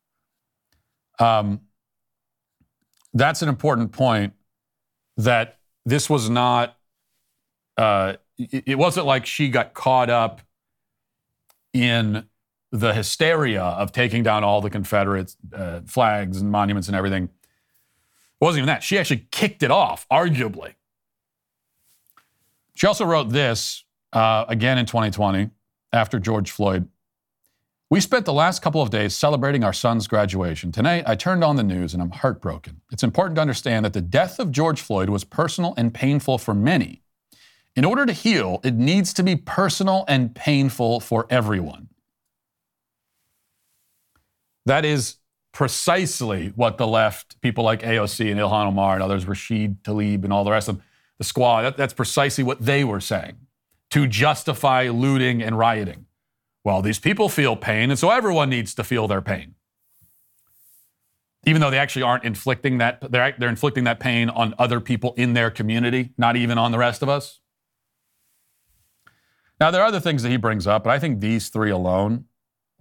[1.18, 1.60] Um,
[3.12, 4.34] that's an important point
[5.16, 6.76] that this was not,
[7.76, 10.40] uh, it, wasn't like she got caught up
[11.72, 12.26] in
[12.72, 17.28] the hysteria of taking down all the Confederate uh, flags and monuments and everything.
[18.40, 18.82] It wasn't even that.
[18.82, 20.74] She actually kicked it off, arguably.
[22.74, 25.50] She also wrote this uh, again in 2020
[25.92, 26.88] after George Floyd.
[27.90, 30.72] We spent the last couple of days celebrating our son's graduation.
[30.72, 32.80] Tonight, I turned on the news and I'm heartbroken.
[32.90, 36.54] It's important to understand that the death of George Floyd was personal and painful for
[36.54, 37.02] many.
[37.76, 41.88] In order to heal, it needs to be personal and painful for everyone.
[44.66, 45.16] That is
[45.54, 50.32] precisely what the left, people like AOC and Ilhan Omar and others, Rashid Tlaib and
[50.32, 50.84] all the rest of them,
[51.16, 53.36] the squad, that, that's precisely what they were saying
[53.90, 56.06] to justify looting and rioting.
[56.64, 59.54] Well, these people feel pain, and so everyone needs to feel their pain.
[61.46, 65.14] Even though they actually aren't inflicting that, they're, they're inflicting that pain on other people
[65.16, 67.40] in their community, not even on the rest of us.
[69.60, 72.24] Now, there are other things that he brings up, but I think these three alone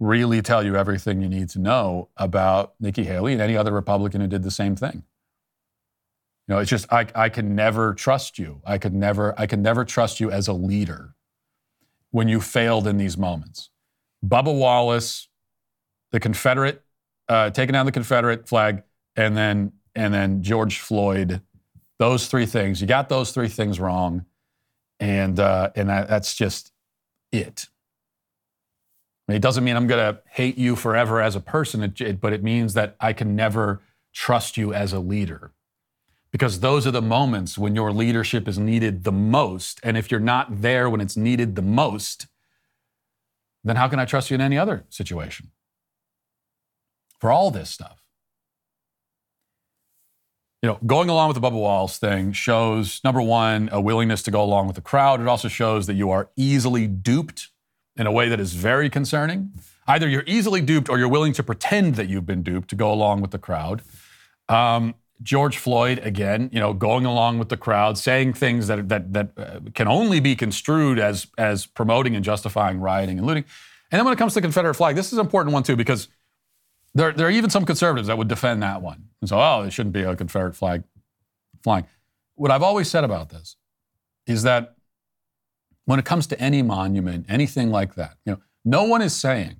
[0.00, 4.20] really tell you everything you need to know about Nikki Haley and any other Republican
[4.20, 5.04] who did the same thing.
[6.46, 8.60] You know, it's just I, I can never trust you.
[8.66, 11.14] I could never I can never trust you as a leader
[12.10, 13.70] when you failed in these moments.
[14.24, 15.28] Bubba Wallace,
[16.12, 16.82] the Confederate,
[17.28, 18.82] uh, taking down the Confederate flag,
[19.16, 21.40] and then and then George Floyd.
[21.98, 22.80] Those three things.
[22.80, 24.26] You got those three things wrong,
[25.00, 26.72] and uh, and that, that's just
[27.32, 27.68] it.
[29.28, 32.32] It doesn't mean I'm going to hate you forever as a person, it, it, but
[32.32, 33.80] it means that I can never
[34.12, 35.52] trust you as a leader.
[36.30, 39.80] Because those are the moments when your leadership is needed the most.
[39.82, 42.26] And if you're not there when it's needed the most,
[43.62, 45.52] then how can I trust you in any other situation?
[47.18, 48.02] For all this stuff.
[50.60, 54.30] You know, going along with the Bubba Wallace thing shows, number one, a willingness to
[54.30, 55.20] go along with the crowd.
[55.20, 57.50] It also shows that you are easily duped
[57.96, 59.52] in a way that is very concerning.
[59.86, 62.92] Either you're easily duped or you're willing to pretend that you've been duped to go
[62.92, 63.82] along with the crowd.
[64.48, 69.12] Um, George Floyd, again, you know, going along with the crowd, saying things that, that,
[69.12, 73.44] that uh, can only be construed as, as promoting and justifying rioting and looting.
[73.90, 75.76] And then when it comes to the Confederate flag, this is an important one too,
[75.76, 76.08] because
[76.94, 79.04] there, there are even some conservatives that would defend that one.
[79.20, 80.82] And so, oh, it shouldn't be a Confederate flag
[81.62, 81.86] flying.
[82.34, 83.56] What I've always said about this
[84.26, 84.73] is that
[85.86, 89.56] when it comes to any monument, anything like that, you know, no one is saying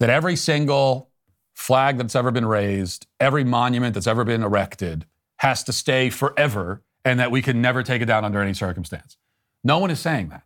[0.00, 1.10] that every single
[1.54, 5.06] flag that's ever been raised, every monument that's ever been erected
[5.38, 9.16] has to stay forever and that we can never take it down under any circumstance.
[9.64, 10.42] No one is saying that.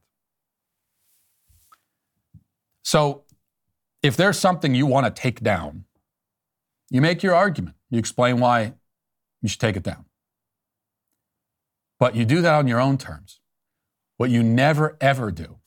[2.83, 3.23] So,
[4.03, 5.85] if there's something you want to take down,
[6.91, 7.77] you make your argument.
[7.89, 8.75] You explain why
[9.41, 10.07] you should take it down.
[12.01, 13.39] But you do that on your own terms.
[14.17, 15.59] What you never ever do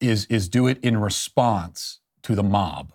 [0.00, 2.92] is, is do it in response to the mob.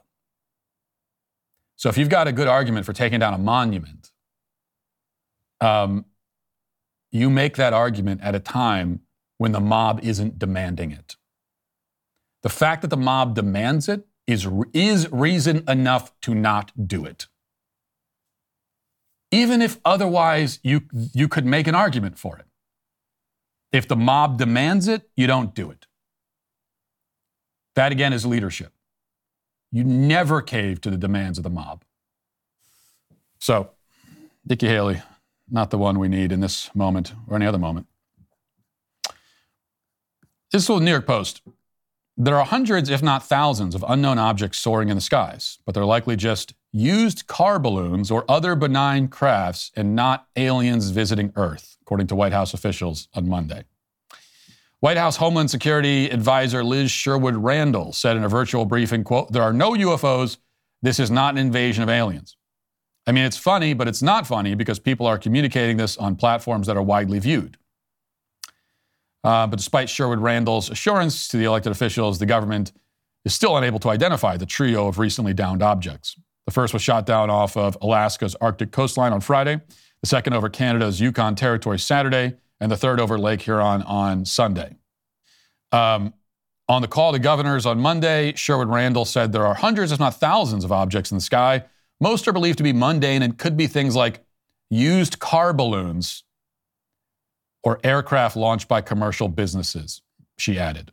[1.75, 4.11] So if you've got a good argument for taking down a monument,
[5.59, 6.05] um,
[7.11, 9.01] you make that argument at a time
[9.37, 11.15] when the mob isn't demanding it.
[12.41, 17.27] The fact that the mob demands it is, is reason enough to not do it.
[19.31, 20.81] Even if otherwise you,
[21.13, 22.45] you could make an argument for it.
[23.73, 25.87] If the mob demands it, you don't do it.
[27.75, 28.71] That again is leadership.
[29.71, 31.83] You never cave to the demands of the mob.
[33.39, 33.71] So,
[34.47, 35.01] Nikki Haley,
[35.49, 37.87] not the one we need in this moment or any other moment.
[40.51, 41.41] This is the New York Post.
[42.15, 45.83] There are hundreds, if not thousands, of unknown objects soaring in the skies, but they're
[45.83, 52.07] likely just used car balloons or other benign crafts and not aliens visiting Earth, according
[52.07, 53.65] to White House officials on Monday.
[54.79, 59.43] White House Homeland Security Advisor Liz Sherwood Randall said in a virtual briefing, quote, there
[59.43, 60.37] are no UFOs.
[60.81, 62.37] This is not an invasion of aliens.
[63.05, 66.67] I mean, it's funny, but it's not funny because people are communicating this on platforms
[66.67, 67.57] that are widely viewed.
[69.25, 72.71] Uh, but despite Sherwood Randall's assurance to the elected officials, the government
[73.25, 76.17] is still unable to identify the trio of recently downed objects.
[76.45, 79.61] The first was shot down off of Alaska's Arctic coastline on Friday,
[80.03, 84.75] the second over Canada's Yukon Territory Saturday, and the third over Lake Huron on Sunday.
[85.71, 86.13] Um,
[86.67, 90.15] on the call to governors on Monday, Sherwood Randall said there are hundreds, if not
[90.19, 91.63] thousands, of objects in the sky.
[92.01, 94.25] Most are believed to be mundane and could be things like
[94.69, 96.23] used car balloons
[97.63, 100.01] or aircraft launched by commercial businesses,
[100.37, 100.91] she added.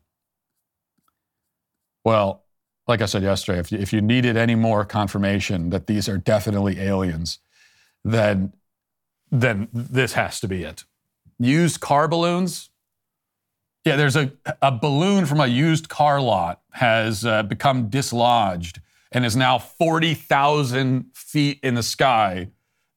[2.05, 2.45] Well,
[2.87, 6.17] like I said yesterday, if you, if you needed any more confirmation that these are
[6.17, 7.41] definitely aliens,
[8.05, 8.53] then,
[9.31, 10.85] then this has to be it.
[11.39, 12.71] Used car balloons.
[13.85, 18.81] Yeah, there's a, a balloon from a used car lot has uh, become dislodged
[19.13, 22.51] and is now 40,000 feet in the sky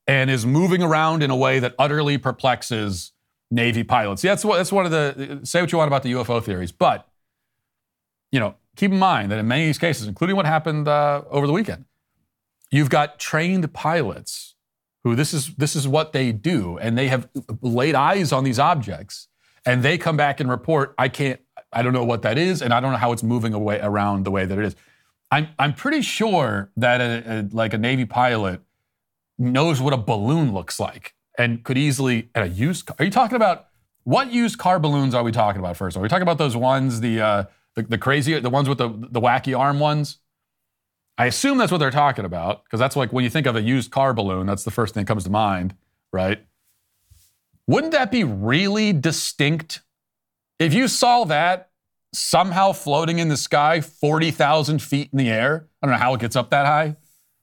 [0.08, 3.14] and is moving around in a way that utterly perplexes
[3.50, 4.24] Navy pilots.
[4.24, 7.08] Yeah, that's, that's one of the, say what you want about the UFO theories, but,
[8.32, 11.24] you know, keep in mind that in many of these cases, including what happened uh,
[11.30, 11.86] over the weekend,
[12.72, 14.53] you've got trained pilots
[15.04, 17.28] who this is, this is what they do, and they have
[17.62, 19.28] laid eyes on these objects,
[19.66, 21.40] and they come back and report, I can't,
[21.72, 24.24] I don't know what that is, and I don't know how it's moving away around
[24.26, 24.76] the way that it is.
[25.32, 28.62] I'm I'm pretty sure that a, a, like a Navy pilot
[29.40, 32.86] knows what a balloon looks like and could easily at a used.
[32.86, 33.68] Car, are you talking about
[34.04, 35.98] what used car balloons are we talking about first?
[35.98, 37.44] Are we talking about those ones the uh,
[37.76, 40.20] the, the crazy the ones with the the wacky arm ones?
[41.18, 43.62] I assume that's what they're talking about because that's like when you think of a
[43.62, 45.76] used car balloon, that's the first thing that comes to mind,
[46.12, 46.44] right?
[47.68, 49.82] Wouldn't that be really distinct?
[50.60, 51.70] If you saw that
[52.14, 56.22] somehow floating in the sky 40,000 feet in the air, I don't know how it
[56.22, 56.96] gets up that high.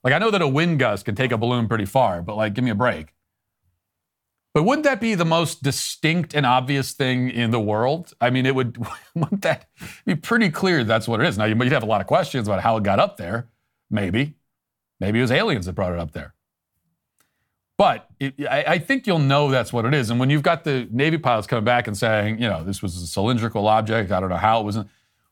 [0.02, 2.54] Like, I know that a wind gust can take a balloon pretty far, but like,
[2.54, 3.14] give me a break.
[4.52, 8.12] But wouldn't that be the most distinct and obvious thing in the world?
[8.20, 8.78] I mean, it would,
[9.14, 9.68] wouldn't that
[10.04, 11.38] be pretty clear that's what it is?
[11.38, 13.48] Now, you'd have a lot of questions about how it got up there.
[13.90, 14.34] Maybe.
[14.98, 16.34] Maybe it was aliens that brought it up there.
[17.76, 20.10] But it, I, I, think you'll know that's what it is.
[20.10, 22.94] And when you've got the Navy pilots coming back and saying, you know, this was
[22.96, 24.76] a cylindrical object, I don't know how it was.
[24.76, 24.84] I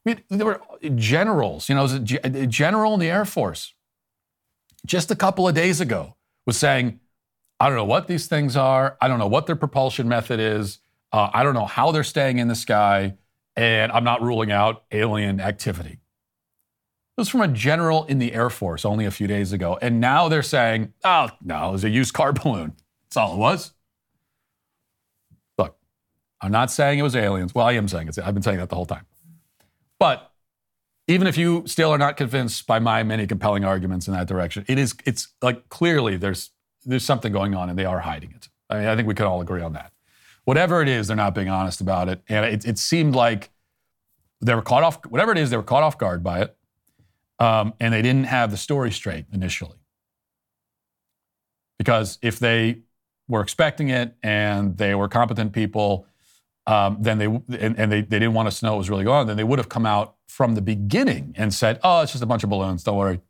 [0.06, 0.60] mean, there were
[0.94, 1.84] generals, you know,
[2.24, 3.74] a general in the Air Force
[4.86, 7.00] just a couple of days ago was saying,
[7.60, 8.96] I don't know what these things are.
[9.00, 10.78] I don't know what their propulsion method is.
[11.12, 13.14] Uh, I don't know how they're staying in the sky.
[13.56, 15.98] And I'm not ruling out alien activity.
[17.18, 19.76] It was from a general in the Air Force only a few days ago.
[19.82, 22.76] And now they're saying, oh, no, it was a used car balloon.
[23.06, 23.72] That's all it was.
[25.58, 25.76] Look,
[26.40, 27.56] I'm not saying it was aliens.
[27.56, 28.16] Well, I am saying it.
[28.20, 29.04] I've been saying that the whole time.
[29.98, 30.30] But
[31.08, 34.64] even if you still are not convinced by my many compelling arguments in that direction,
[34.68, 36.50] it is, it's like clearly there's,
[36.84, 38.48] there's something going on and they are hiding it.
[38.70, 39.90] I mean, I think we could all agree on that.
[40.44, 42.22] Whatever it is, they're not being honest about it.
[42.28, 43.50] And it, it seemed like
[44.40, 46.54] they were caught off, whatever it is, they were caught off guard by it
[47.38, 49.76] um, and they didn't have the story straight initially.
[51.78, 52.80] Because if they
[53.28, 56.06] were expecting it and they were competent people,
[56.66, 59.04] um, then they and, and, they, they didn't want us to know what was really
[59.04, 62.12] going on, then they would have come out from the beginning and said, "Oh, it's
[62.12, 62.82] just a bunch of balloons.
[62.82, 63.20] Don't worry."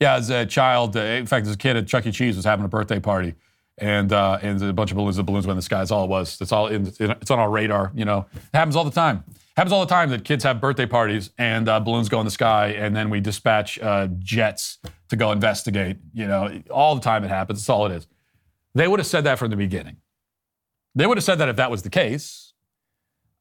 [0.00, 2.12] Yeah, as a child, uh, in fact, as a kid at Chuck E.
[2.12, 3.34] Cheese was having a birthday party,
[3.78, 5.16] and uh, and a bunch of balloons.
[5.16, 5.78] The balloons went in the sky.
[5.78, 6.36] That's all it was.
[6.38, 6.66] That's all.
[6.66, 7.92] In, it's on our radar.
[7.94, 9.24] You know, it happens all the time.
[9.56, 12.30] Happens all the time that kids have birthday parties and uh, balloons go in the
[12.30, 14.78] sky, and then we dispatch uh, jets
[15.08, 15.98] to go investigate.
[16.14, 17.60] You know, all the time it happens.
[17.60, 18.06] That's all it is.
[18.74, 19.98] They would have said that from the beginning.
[20.94, 22.54] They would have said that if that was the case,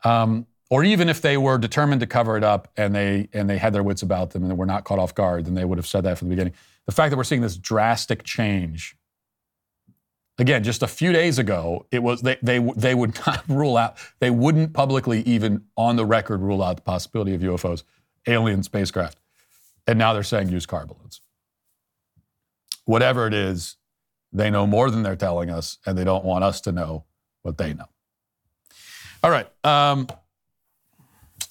[0.04, 3.58] um, or even if they were determined to cover it up and they and they
[3.58, 5.78] had their wits about them and they were not caught off guard, then they would
[5.78, 6.54] have said that from the beginning.
[6.86, 8.98] The fact that we're seeing this drastic change
[10.42, 13.98] Again, just a few days ago, it was they, they, they would not rule out,
[14.20, 17.84] they wouldn't publicly even on the record rule out the possibility of UFOs,
[18.26, 19.20] alien spacecraft.
[19.86, 21.22] And now they're saying use car balloons.
[22.86, 23.78] Whatever it is,
[24.34, 27.04] they know more than they're telling us, and they don't want us to know
[27.44, 27.86] what they know.
[29.24, 29.46] All right.
[29.64, 30.08] Um,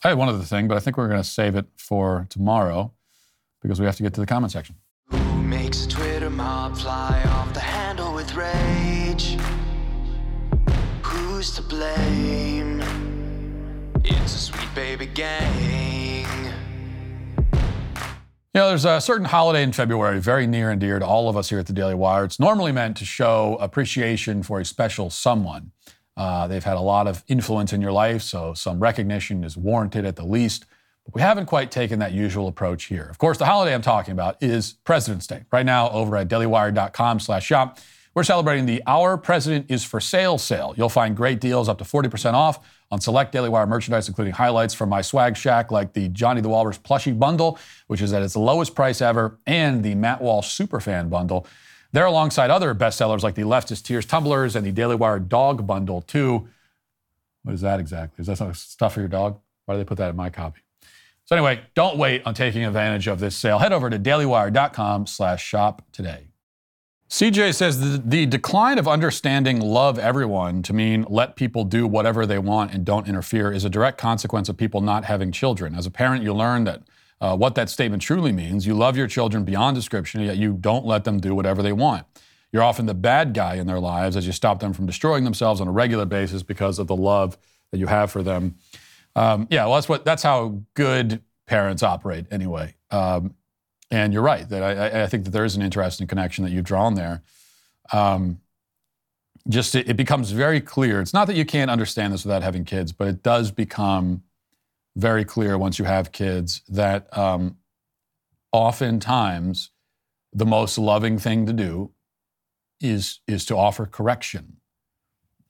[0.02, 2.92] I had one other thing, but I think we're going to save it for tomorrow
[3.62, 4.74] because we have to get to the comment section.
[14.32, 16.44] It's a sweet baby gang.
[17.52, 21.36] You know, there's a certain holiday in February very near and dear to all of
[21.36, 22.26] us here at the Daily Wire.
[22.26, 25.72] It's normally meant to show appreciation for a special someone.
[26.16, 30.04] Uh, they've had a lot of influence in your life, so some recognition is warranted
[30.04, 30.64] at the least.
[31.04, 33.08] But we haven't quite taken that usual approach here.
[33.10, 35.42] Of course, the holiday I'm talking about is President's Day.
[35.50, 37.80] Right now, over at dailywire.com slash shop,
[38.14, 40.72] we're celebrating the Our President is for Sale sale.
[40.76, 42.60] You'll find great deals up to 40% off
[42.90, 46.48] on select Daily Wire merchandise, including highlights from my swag shack, like the Johnny the
[46.48, 51.08] Walrus plushie bundle, which is at its lowest price ever, and the Matt Walsh Superfan
[51.08, 51.46] bundle.
[51.92, 56.02] They're alongside other bestsellers like the Leftist Tears tumblers and the Daily Wire dog bundle,
[56.02, 56.48] too.
[57.42, 58.22] What is that exactly?
[58.22, 59.40] Is that some stuff for your dog?
[59.66, 60.60] Why do they put that in my copy?
[61.24, 63.58] So anyway, don't wait on taking advantage of this sale.
[63.58, 66.29] Head over to dailywire.com slash shop today.
[67.10, 72.38] CJ says the, decline of understanding love everyone to mean let people do whatever they
[72.38, 75.74] want and don't interfere is a direct consequence of people not having children.
[75.74, 76.82] As a parent, you learn that
[77.20, 78.64] uh, what that statement truly means.
[78.64, 82.06] You love your children beyond description, yet you don't let them do whatever they want.
[82.52, 85.60] You're often the bad guy in their lives as you stop them from destroying themselves
[85.60, 87.36] on a regular basis because of the love
[87.72, 88.54] that you have for them.
[89.16, 92.76] Um, yeah, well, that's what that's how good parents operate anyway.
[92.92, 93.34] Um,
[93.90, 96.64] and you're right that I, I, think that there is an interesting connection that you've
[96.64, 97.22] drawn there.
[97.92, 98.40] Um,
[99.48, 101.00] just it, it, becomes very clear.
[101.00, 104.22] It's not that you can't understand this without having kids, but it does become
[104.96, 107.56] very clear once you have kids that um,
[108.52, 109.70] oftentimes
[110.32, 111.90] the most loving thing to do
[112.80, 114.60] is is to offer correction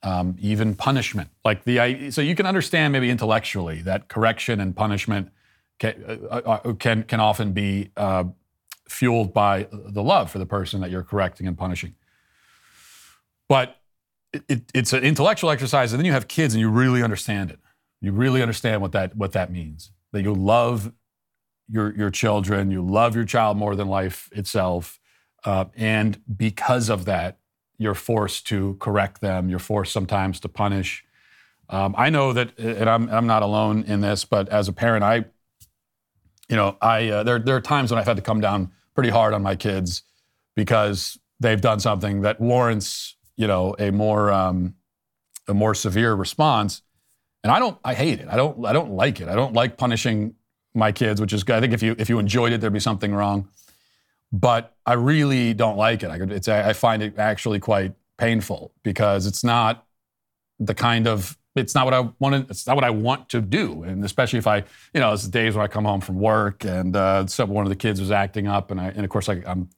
[0.03, 1.29] um, even punishment.
[1.45, 5.29] Like the so you can understand maybe intellectually that correction and punishment
[5.81, 8.25] can uh, uh, can, can often be uh,
[8.87, 11.95] fueled by the love for the person that you're correcting and punishing.
[13.49, 13.77] But
[14.31, 17.49] it, it, it's an intellectual exercise, and then you have kids, and you really understand
[17.49, 17.59] it.
[17.99, 19.91] You really understand what that what that means.
[20.11, 20.93] That you love
[21.67, 24.99] your your children, you love your child more than life itself,
[25.45, 27.39] uh, and because of that,
[27.79, 29.49] you're forced to correct them.
[29.49, 31.03] You're forced sometimes to punish.
[31.69, 35.03] Um, I know that, and I'm I'm not alone in this, but as a parent,
[35.03, 35.25] I,
[36.49, 39.09] you know, I uh, there there are times when I've had to come down pretty
[39.09, 40.03] hard on my kids
[40.55, 44.75] because they've done something that warrants, you know, a more um,
[45.47, 46.81] a more severe response.
[47.43, 48.27] And I don't, I hate it.
[48.29, 49.27] I don't, I don't like it.
[49.27, 50.35] I don't like punishing
[50.75, 51.55] my kids, which is good.
[51.55, 53.49] I think if you if you enjoyed it, there'd be something wrong.
[54.31, 56.09] But I really don't like it.
[56.09, 59.85] I, could, it's, I find it actually quite painful because it's not
[60.57, 62.49] the kind of it's not what I want.
[62.49, 64.57] It's not what I want to do, and especially if I,
[64.93, 67.65] you know, it's the days when I come home from work and uh, so one
[67.65, 69.69] of the kids was acting up, and I, and of course I, I'm,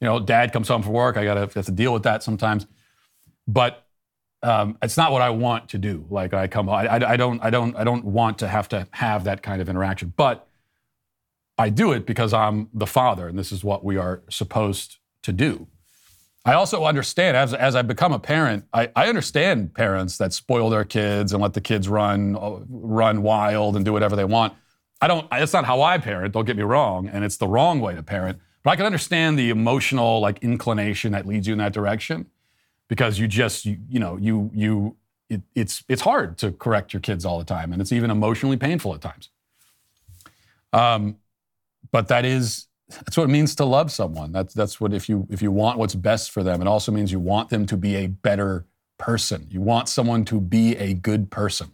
[0.00, 1.16] you know, dad comes home from work.
[1.16, 2.66] I gotta have to deal with that sometimes,
[3.48, 3.86] but
[4.42, 6.04] um, it's not what I want to do.
[6.10, 8.86] Like I come, I, I, I don't, I don't, I don't want to have to
[8.90, 10.46] have that kind of interaction, but
[11.56, 15.32] I do it because I'm the father, and this is what we are supposed to
[15.32, 15.68] do.
[16.44, 20.68] I also understand as, as I become a parent, I, I understand parents that spoil
[20.68, 22.36] their kids and let the kids run
[22.68, 24.52] run wild and do whatever they want.
[25.00, 25.28] I don't.
[25.30, 26.34] That's not how I parent.
[26.34, 28.38] Don't get me wrong, and it's the wrong way to parent.
[28.62, 32.26] But I can understand the emotional like inclination that leads you in that direction
[32.88, 34.96] because you just you, you know you you
[35.30, 38.56] it, it's it's hard to correct your kids all the time, and it's even emotionally
[38.56, 39.30] painful at times.
[40.72, 41.16] Um,
[41.90, 42.66] but that is
[42.98, 44.32] that's what it means to love someone.
[44.32, 47.12] That's that's what if you if you want what's best for them, it also means
[47.12, 48.66] you want them to be a better
[48.98, 49.46] person.
[49.50, 51.72] You want someone to be a good person.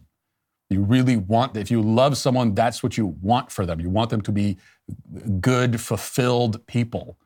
[0.69, 3.79] You really want if you love someone, that's what you want for them.
[3.79, 4.57] You want them to be
[5.39, 7.17] good, fulfilled people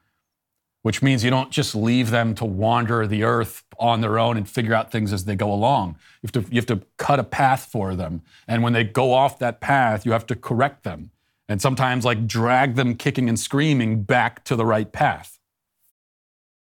[0.86, 4.48] which means you don't just leave them to wander the earth on their own and
[4.48, 5.98] figure out things as they go along.
[6.22, 8.22] You have to, you have to cut a path for them.
[8.48, 11.10] And when they go off that path, you have to correct them
[11.48, 15.40] and sometimes like drag them kicking and screaming back to the right path.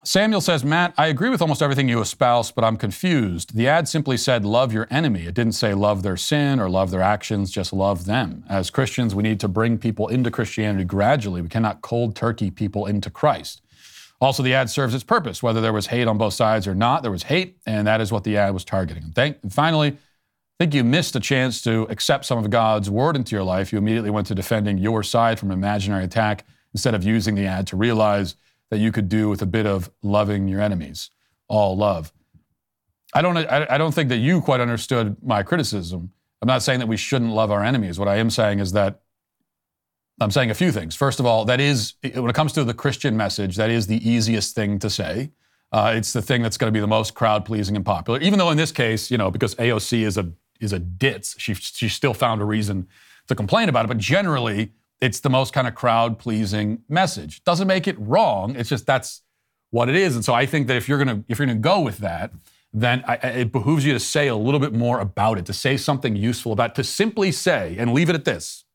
[0.04, 3.56] Samuel says, Matt, I agree with almost everything you espouse, but I'm confused.
[3.56, 5.26] The ad simply said, love your enemy.
[5.26, 8.46] It didn't say love their sin or love their actions, just love them.
[8.48, 11.42] As Christians, we need to bring people into Christianity gradually.
[11.42, 13.62] We cannot cold turkey people into Christ.
[14.22, 15.44] Also, the ad serves its purpose.
[15.44, 18.12] Whether there was hate on both sides or not, there was hate, and that is
[18.12, 19.04] what the ad was targeting.
[19.04, 19.98] And, thank, and finally,
[20.60, 23.72] I think you missed a chance to accept some of God's word into your life.
[23.72, 27.68] You immediately went to defending your side from imaginary attack instead of using the ad
[27.68, 28.36] to realize
[28.72, 31.12] that you could do with a bit of loving your enemies.
[31.48, 32.12] All love.
[33.14, 36.12] I don't, I, don't think that you quite understood my criticism.
[36.42, 38.00] I'm not saying that we shouldn't love our enemies.
[38.00, 39.02] What I am saying is that
[40.20, 40.96] I'm saying a few things.
[40.96, 44.08] First of all, that is, when it comes to the Christian message, that is the
[44.08, 45.32] easiest thing to say.
[45.72, 48.20] Uh, it's the thing that's going to be the most crowd pleasing and popular.
[48.22, 51.54] Even though in this case, you know, because AOC is a is a ditz, she
[51.54, 52.88] she still found a reason
[53.28, 53.88] to complain about it.
[53.90, 57.44] But generally, it's the most kind of crowd pleasing message.
[57.44, 58.56] Doesn't make it wrong.
[58.56, 59.22] It's just that's
[59.70, 60.16] what it is.
[60.16, 62.32] And so I think that if you're gonna if you're gonna go with that,
[62.74, 65.78] then I, it behooves you to say a little bit more about it, to say
[65.78, 68.66] something useful about, it, to simply say and leave it at this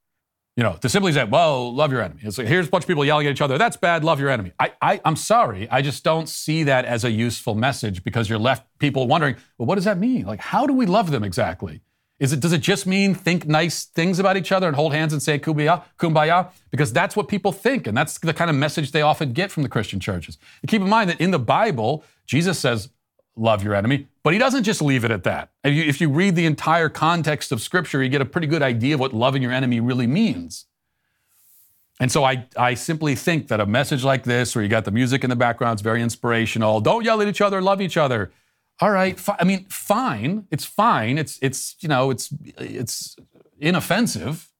[0.56, 2.20] you know, to simply say, well, love your enemy.
[2.24, 3.56] It's like, here's a bunch of people yelling at each other.
[3.56, 4.04] That's bad.
[4.04, 4.52] Love your enemy.
[4.60, 5.68] I, I, I'm sorry.
[5.70, 9.66] I just don't see that as a useful message because you're left people wondering, well,
[9.66, 10.26] what does that mean?
[10.26, 11.80] Like, how do we love them exactly?
[12.20, 15.12] Is it, does it just mean think nice things about each other and hold hands
[15.12, 16.52] and say kumbaya, kumbaya?
[16.70, 17.86] Because that's what people think.
[17.86, 20.38] And that's the kind of message they often get from the Christian churches.
[20.60, 22.90] And keep in mind that in the Bible, Jesus says,
[23.36, 24.08] love your enemy.
[24.22, 25.50] But he doesn't just leave it at that.
[25.64, 28.62] If you, if you, read the entire context of Scripture, you get a pretty good
[28.62, 30.66] idea of what loving your enemy really means.
[32.00, 34.90] And so I, I simply think that a message like this, where you got the
[34.90, 36.80] music in the background, it's very inspirational.
[36.80, 38.32] Don't yell at each other, love each other.
[38.80, 40.46] All right, fi- I mean, fine.
[40.50, 41.18] It's fine.
[41.18, 43.16] It's it's you know it's it's
[43.60, 44.51] inoffensive.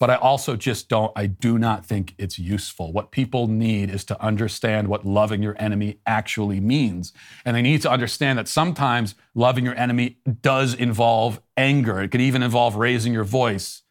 [0.00, 2.92] But I also just don't, I do not think it's useful.
[2.92, 7.12] What people need is to understand what loving your enemy actually means.
[7.44, 12.00] And they need to understand that sometimes loving your enemy does involve anger.
[12.00, 13.82] It could even involve raising your voice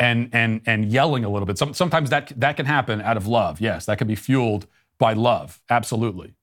[0.00, 1.58] and, and, and yelling a little bit.
[1.58, 3.60] Some, sometimes that, that can happen out of love.
[3.60, 4.66] Yes, that can be fueled
[4.98, 5.60] by love.
[5.70, 6.34] Absolutely.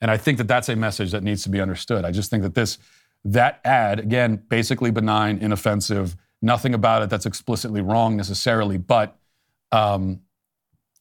[0.00, 2.04] And I think that that's a message that needs to be understood.
[2.04, 2.78] I just think that this,
[3.24, 9.16] that ad, again, basically benign, inoffensive, nothing about it that's explicitly wrong necessarily, but
[9.72, 10.20] um,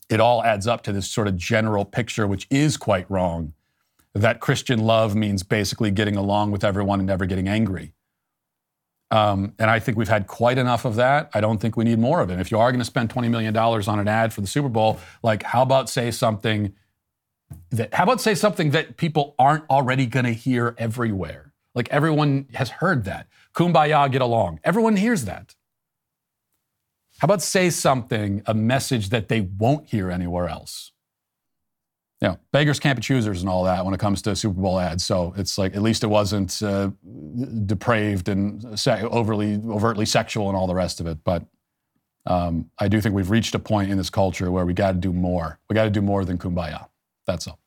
[0.09, 3.53] it all adds up to this sort of general picture, which is quite wrong,
[4.13, 7.93] that Christian love means basically getting along with everyone and never getting angry.
[9.09, 11.29] Um, and I think we've had quite enough of that.
[11.33, 12.39] I don't think we need more of it.
[12.39, 14.99] If you are going to spend $20 million on an ad for the Super Bowl,
[15.23, 16.73] like how about say something
[17.69, 21.53] that, how about say something that people aren't already going to hear everywhere?
[21.73, 23.27] Like everyone has heard that.
[23.57, 24.59] Kumbaya, get along.
[24.63, 25.55] Everyone hears that.
[27.19, 30.91] How about say something, a message that they won't hear anywhere else?
[32.21, 34.79] you know, beggars can't be choosers and all that when it comes to Super Bowl
[34.79, 35.05] ads.
[35.05, 36.89] So it's like at least it wasn't uh,
[37.65, 41.23] depraved and se- overly overtly sexual and all the rest of it.
[41.23, 41.45] But
[42.25, 44.97] um, I do think we've reached a point in this culture where we got to
[44.97, 45.59] do more.
[45.69, 46.87] We got to do more than kumbaya.
[47.27, 47.59] That's all.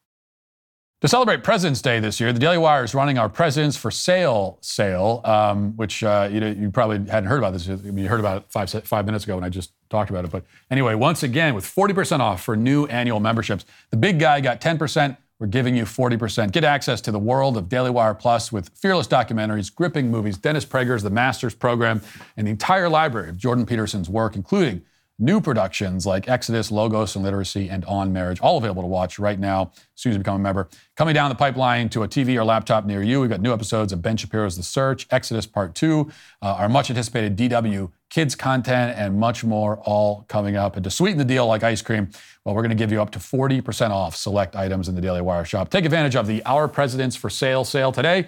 [1.01, 4.59] To celebrate President's Day this year, the Daily Wire is running our Presidents for Sale
[4.61, 7.66] sale, um, which uh, you, know, you probably hadn't heard about this.
[7.66, 10.30] You heard about it five, five minutes ago when I just talked about it.
[10.30, 14.61] But anyway, once again, with 40% off for new annual memberships, the big guy got
[14.61, 15.16] 10%.
[15.38, 16.53] We're giving you 40%.
[16.53, 20.66] Get access to the world of Daily Wire Plus with fearless documentaries, gripping movies, Dennis
[20.66, 22.03] Prager's The Masters program,
[22.36, 24.82] and the entire library of Jordan Peterson's work, including
[25.20, 29.38] new productions like Exodus, Logos and Literacy, and On Marriage, all available to watch right
[29.38, 30.68] now as soon as you become a member.
[30.96, 33.92] Coming down the pipeline to a TV or laptop near you, we've got new episodes
[33.92, 36.10] of Ben Shapiro's The Search, Exodus Part 2,
[36.42, 40.74] uh, our much anticipated DW kids content, and much more all coming up.
[40.74, 42.10] And to sweeten the deal like ice cream,
[42.44, 45.20] well, we're going to give you up to 40% off select items in the Daily
[45.20, 45.70] Wire shop.
[45.70, 48.26] Take advantage of the Our Presidents for Sale sale today.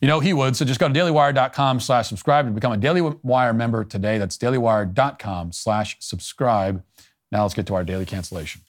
[0.00, 0.56] You know he would.
[0.56, 4.18] So just go to dailywire.com slash subscribe to become a Daily Wire member today.
[4.18, 6.82] That's dailywire.com slash subscribe.
[7.30, 8.62] Now let's get to our daily cancellation.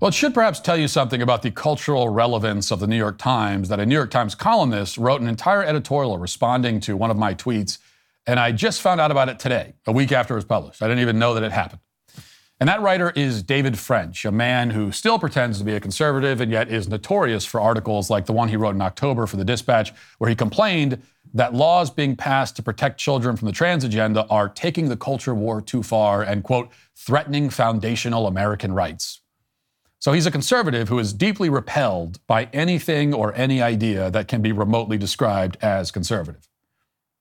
[0.00, 3.18] Well, it should perhaps tell you something about the cultural relevance of the New York
[3.18, 7.16] Times that a New York Times columnist wrote an entire editorial responding to one of
[7.16, 7.78] my tweets,
[8.24, 10.82] and I just found out about it today, a week after it was published.
[10.82, 11.80] I didn't even know that it happened.
[12.60, 16.40] And that writer is David French, a man who still pretends to be a conservative
[16.40, 19.44] and yet is notorious for articles like the one he wrote in October for the
[19.44, 21.00] Dispatch, where he complained
[21.34, 25.34] that laws being passed to protect children from the trans agenda are taking the culture
[25.34, 29.20] war too far and, quote, threatening foundational American rights.
[30.00, 34.42] So he's a conservative who is deeply repelled by anything or any idea that can
[34.42, 36.48] be remotely described as conservative.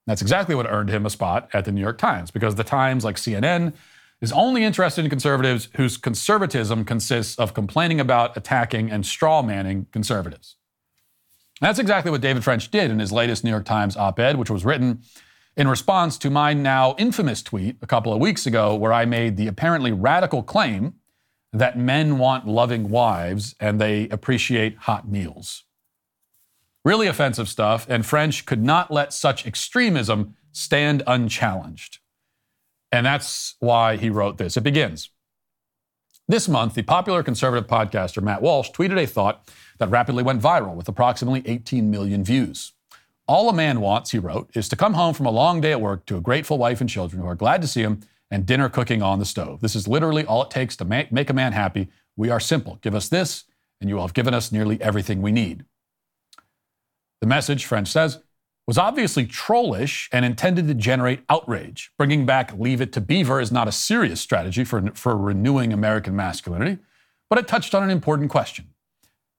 [0.07, 3.03] That's exactly what earned him a spot at the New York Times, because the Times,
[3.03, 3.73] like CNN,
[4.21, 9.85] is only interested in conservatives whose conservatism consists of complaining about, attacking, and straw manning
[9.91, 10.55] conservatives.
[11.61, 14.49] That's exactly what David French did in his latest New York Times op ed, which
[14.49, 15.01] was written
[15.55, 19.37] in response to my now infamous tweet a couple of weeks ago, where I made
[19.37, 20.95] the apparently radical claim
[21.51, 25.63] that men want loving wives and they appreciate hot meals.
[26.85, 31.99] Really offensive stuff, and French could not let such extremism stand unchallenged.
[32.91, 34.57] And that's why he wrote this.
[34.57, 35.09] It begins
[36.27, 40.75] This month, the popular conservative podcaster Matt Walsh tweeted a thought that rapidly went viral
[40.75, 42.73] with approximately 18 million views.
[43.27, 45.81] All a man wants, he wrote, is to come home from a long day at
[45.81, 47.99] work to a grateful wife and children who are glad to see him
[48.31, 49.59] and dinner cooking on the stove.
[49.59, 51.89] This is literally all it takes to make, make a man happy.
[52.15, 52.77] We are simple.
[52.81, 53.43] Give us this,
[53.81, 55.65] and you will have given us nearly everything we need.
[57.21, 58.19] The message, French says,
[58.67, 61.91] was obviously trollish and intended to generate outrage.
[61.97, 66.15] Bringing back Leave It to Beaver is not a serious strategy for, for renewing American
[66.15, 66.77] masculinity,
[67.29, 68.65] but it touched on an important question.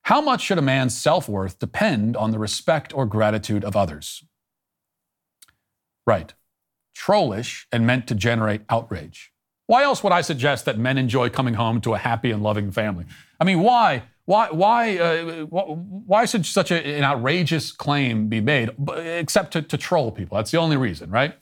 [0.02, 4.24] How much should a man's self worth depend on the respect or gratitude of others?
[6.06, 6.32] Right.
[6.94, 9.30] Trollish and meant to generate outrage.
[9.66, 12.70] Why else would I suggest that men enjoy coming home to a happy and loving
[12.70, 13.04] family?
[13.38, 18.68] I mean, why why, why, uh, why should such a, an outrageous claim be made,
[18.94, 20.36] except to, to troll people?
[20.36, 21.34] That's the only reason, right?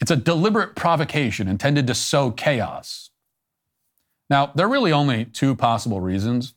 [0.00, 3.10] It's a deliberate provocation intended to sow chaos.
[4.30, 6.54] Now, there are really only two possible reasons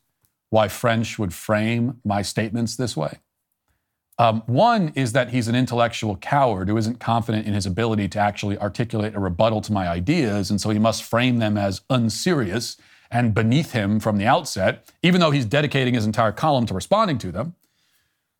[0.50, 3.18] why French would frame my statements this way.
[4.16, 8.20] Um, one is that he's an intellectual coward who isn't confident in his ability to
[8.20, 12.76] actually articulate a rebuttal to my ideas, and so he must frame them as unserious
[13.10, 17.18] and beneath him from the outset, even though he's dedicating his entire column to responding
[17.18, 17.54] to them.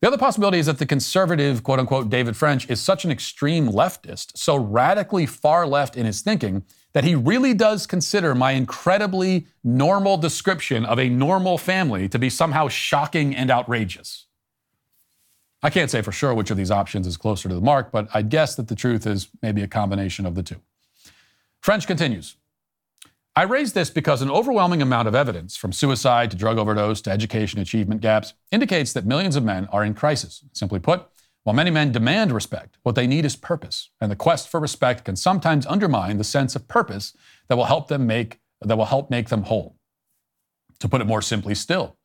[0.01, 3.67] The other possibility is that the conservative, quote unquote, David French is such an extreme
[3.67, 6.63] leftist, so radically far left in his thinking,
[6.93, 12.29] that he really does consider my incredibly normal description of a normal family to be
[12.29, 14.25] somehow shocking and outrageous.
[15.61, 18.07] I can't say for sure which of these options is closer to the mark, but
[18.13, 20.61] I'd guess that the truth is maybe a combination of the two.
[21.61, 22.35] French continues.
[23.35, 27.11] I raise this because an overwhelming amount of evidence, from suicide to drug overdose to
[27.11, 30.43] education achievement gaps, indicates that millions of men are in crisis.
[30.51, 31.07] Simply put,
[31.43, 35.05] while many men demand respect, what they need is purpose, and the quest for respect
[35.05, 37.15] can sometimes undermine the sense of purpose
[37.47, 39.77] that will help them make that will help make them whole.
[40.79, 41.95] To put it more simply still,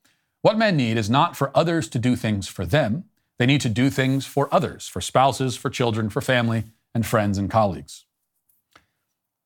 [0.41, 3.05] what men need is not for others to do things for them,
[3.37, 7.37] They need to do things for others, for spouses, for children, for family, and friends
[7.37, 8.05] and colleagues.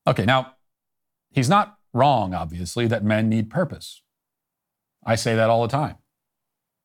[0.06, 0.54] Okay, now,
[1.30, 4.02] he's not wrong, obviously, that men need purpose.
[5.04, 5.96] I say that all the time.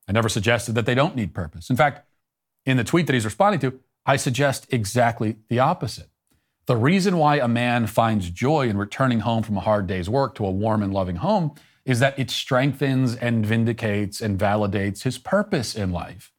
[0.07, 1.69] I never suggested that they don't need purpose.
[1.69, 2.07] In fact,
[2.65, 6.09] in the tweet that he's responding to, I suggest exactly the opposite.
[6.67, 10.35] The reason why a man finds joy in returning home from a hard day's work
[10.35, 11.53] to a warm and loving home
[11.85, 16.31] is that it strengthens and vindicates and validates his purpose in life.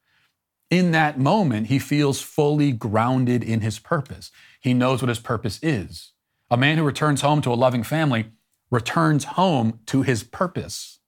[0.68, 4.32] In that moment, he feels fully grounded in his purpose.
[4.60, 6.12] He knows what his purpose is.
[6.50, 8.30] A man who returns home to a loving family
[8.70, 11.00] returns home to his purpose.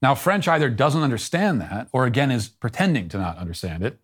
[0.00, 3.98] Now, French either doesn't understand that or again is pretending to not understand it.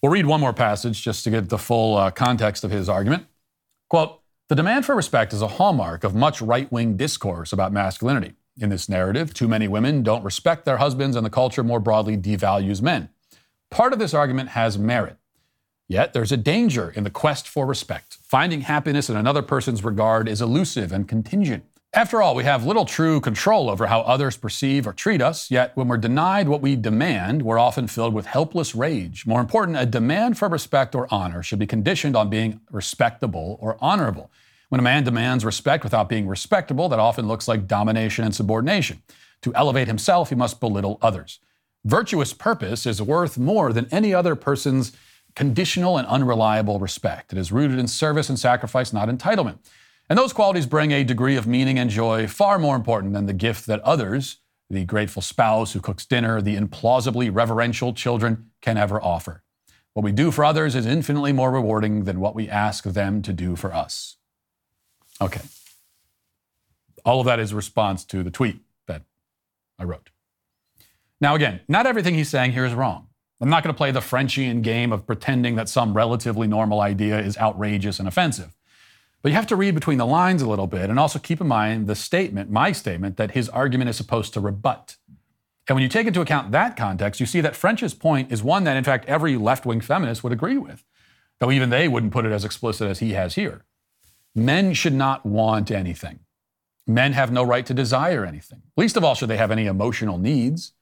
[0.00, 3.26] We'll read one more passage just to get the full uh, context of his argument.
[3.88, 8.32] Quote The demand for respect is a hallmark of much right wing discourse about masculinity.
[8.58, 12.16] In this narrative, too many women don't respect their husbands, and the culture more broadly
[12.16, 13.10] devalues men.
[13.70, 15.16] Part of this argument has merit.
[15.92, 18.16] Yet there's a danger in the quest for respect.
[18.22, 21.64] Finding happiness in another person's regard is elusive and contingent.
[21.92, 25.76] After all, we have little true control over how others perceive or treat us, yet
[25.76, 29.26] when we're denied what we demand, we're often filled with helpless rage.
[29.26, 33.76] More important, a demand for respect or honor should be conditioned on being respectable or
[33.82, 34.30] honorable.
[34.70, 39.02] When a man demands respect without being respectable, that often looks like domination and subordination.
[39.42, 41.38] To elevate himself, he must belittle others.
[41.84, 44.92] Virtuous purpose is worth more than any other person's
[45.34, 47.32] conditional and unreliable respect.
[47.32, 49.58] It is rooted in service and sacrifice, not entitlement.
[50.08, 53.32] And those qualities bring a degree of meaning and joy far more important than the
[53.32, 59.02] gift that others, the grateful spouse who cooks dinner, the implausibly reverential children, can ever
[59.02, 59.42] offer.
[59.94, 63.32] What we do for others is infinitely more rewarding than what we ask them to
[63.32, 64.16] do for us.
[65.20, 65.42] Okay.
[67.04, 69.02] All of that is response to the tweet that
[69.78, 70.10] I wrote.
[71.20, 73.08] Now, again, not everything he's saying here is wrong.
[73.42, 77.18] I'm not going to play the Frenchian game of pretending that some relatively normal idea
[77.18, 78.54] is outrageous and offensive.
[79.20, 81.48] But you have to read between the lines a little bit and also keep in
[81.48, 84.96] mind the statement, my statement, that his argument is supposed to rebut.
[85.68, 88.62] And when you take into account that context, you see that French's point is one
[88.62, 90.84] that, in fact, every left wing feminist would agree with,
[91.40, 93.64] though even they wouldn't put it as explicit as he has here.
[94.36, 96.20] Men should not want anything.
[96.86, 98.62] Men have no right to desire anything.
[98.76, 100.72] Least of all, should they have any emotional needs.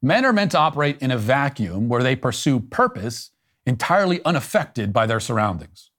[0.00, 3.30] Men are meant to operate in a vacuum where they pursue purpose
[3.66, 5.90] entirely unaffected by their surroundings.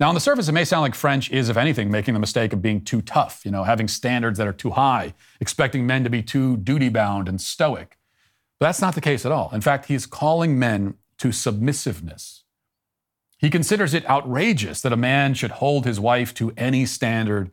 [0.00, 2.52] Now, on the surface, it may sound like French is, if anything, making the mistake
[2.52, 6.10] of being too tough, you know, having standards that are too high, expecting men to
[6.10, 7.96] be too duty bound and stoic.
[8.58, 9.50] But that's not the case at all.
[9.52, 12.42] In fact, he's calling men to submissiveness.
[13.38, 17.50] He considers it outrageous that a man should hold his wife to any standard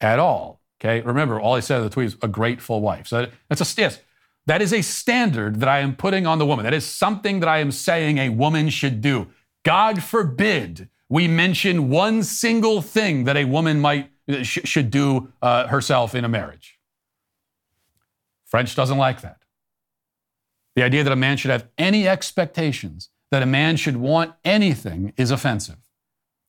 [0.00, 0.60] at all.
[0.80, 3.06] Okay, remember, all I said in the tweet is a grateful wife.
[3.06, 4.00] So that's a yes,
[4.46, 6.64] that is a standard that I am putting on the woman.
[6.64, 9.26] That is something that I am saying a woman should do.
[9.64, 14.10] God forbid we mention one single thing that a woman might
[14.42, 16.78] sh- should do uh, herself in a marriage.
[18.44, 19.38] French doesn't like that.
[20.76, 25.12] The idea that a man should have any expectations, that a man should want anything,
[25.16, 25.78] is offensive.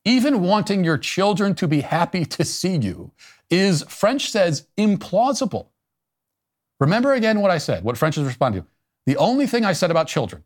[0.06, 3.12] Even wanting your children to be happy to see you
[3.50, 5.68] is, French says, implausible.
[6.80, 8.68] Remember again what I said, what French is responding to.
[9.06, 10.44] The only thing I said about children,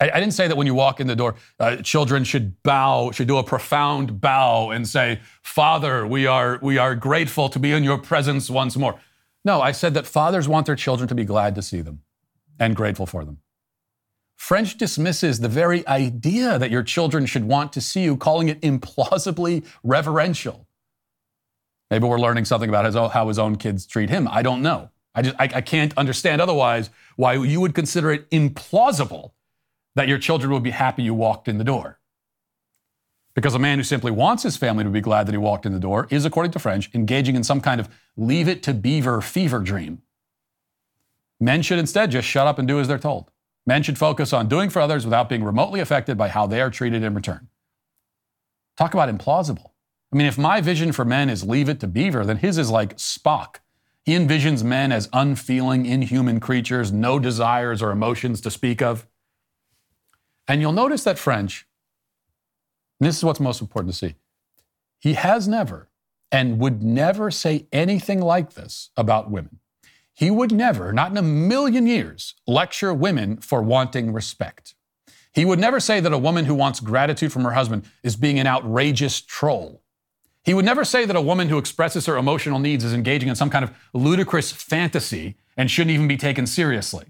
[0.00, 3.10] I, I didn't say that when you walk in the door, uh, children should bow,
[3.10, 7.72] should do a profound bow and say, Father, we are, we are grateful to be
[7.72, 9.00] in your presence once more.
[9.44, 12.00] No, I said that fathers want their children to be glad to see them
[12.58, 13.38] and grateful for them.
[14.36, 18.60] French dismisses the very idea that your children should want to see you, calling it
[18.60, 20.68] implausibly reverential.
[21.90, 24.28] Maybe we're learning something about his, how his own kids treat him.
[24.30, 24.90] I don't know.
[25.16, 29.32] I just I, I can't understand otherwise why you would consider it implausible
[29.96, 31.98] that your children would be happy you walked in the door.
[33.34, 35.72] Because a man who simply wants his family to be glad that he walked in
[35.72, 39.20] the door is, according to French, engaging in some kind of leave it to beaver
[39.20, 40.02] fever dream.
[41.40, 43.30] Men should instead just shut up and do as they're told.
[43.66, 46.70] Men should focus on doing for others without being remotely affected by how they are
[46.70, 47.48] treated in return.
[48.76, 49.70] Talk about implausible.
[50.12, 52.70] I mean, if my vision for men is leave it to beaver, then his is
[52.70, 53.56] like Spock.
[54.06, 59.04] He envisions men as unfeeling, inhuman creatures, no desires or emotions to speak of.
[60.46, 61.66] And you'll notice that French,
[63.00, 64.14] this is what's most important to see,
[65.00, 65.90] he has never
[66.30, 69.58] and would never say anything like this about women.
[70.14, 74.74] He would never, not in a million years, lecture women for wanting respect.
[75.32, 78.38] He would never say that a woman who wants gratitude from her husband is being
[78.38, 79.82] an outrageous troll.
[80.46, 83.34] He would never say that a woman who expresses her emotional needs is engaging in
[83.34, 87.06] some kind of ludicrous fantasy and shouldn't even be taken seriously.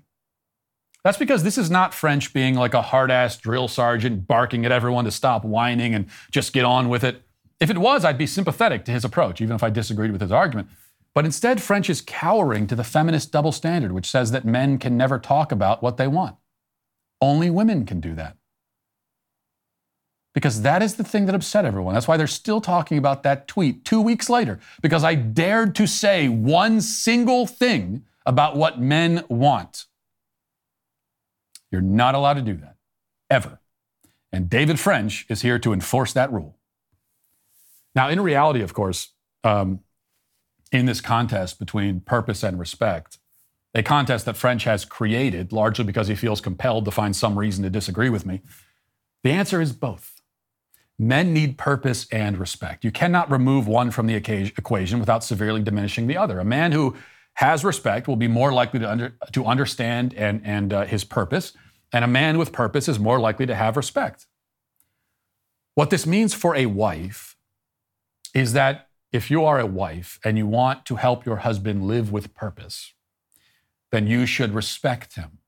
[1.05, 4.73] That's because this is not French being like a hard ass drill sergeant barking at
[4.73, 7.23] everyone to stop whining and just get on with it.
[7.61, 10.33] If it was, I'd be sympathetic to his approach, even if I disagreed with his
[10.33, 10.69] argument.
[11.15, 14.97] But instead, French is cowering to the feminist double standard, which says that men can
[14.97, 16.37] never talk about what they want.
[17.21, 18.37] Only women can do that.
[20.37, 21.95] Because that is the thing that upset everyone.
[21.95, 25.87] That's why they're still talking about that tweet two weeks later, because I dared to
[25.87, 29.87] say one single thing about what men want.
[31.71, 32.77] You're not allowed to do that,
[33.31, 33.61] ever.
[34.31, 36.59] And David French is here to enforce that rule.
[37.95, 39.81] Now, in reality, of course, um,
[40.71, 43.17] in this contest between purpose and respect,
[43.75, 47.65] a contest that French has created largely because he feels compelled to find some reason
[47.65, 48.43] to disagree with me,
[49.25, 50.16] the answer is both.
[50.99, 52.85] Men need purpose and respect.
[52.85, 56.41] You cannot remove one from the equation without severely diminishing the other.
[56.41, 56.97] A man who
[57.35, 61.53] has respect will be more likely to, under, to understand and, and uh, his purpose,
[61.93, 64.27] and a man with purpose is more likely to have respect.
[65.75, 67.37] What this means for a wife
[68.35, 72.11] is that if you are a wife and you want to help your husband live
[72.11, 72.95] with purpose,
[73.93, 75.39] then you should respect him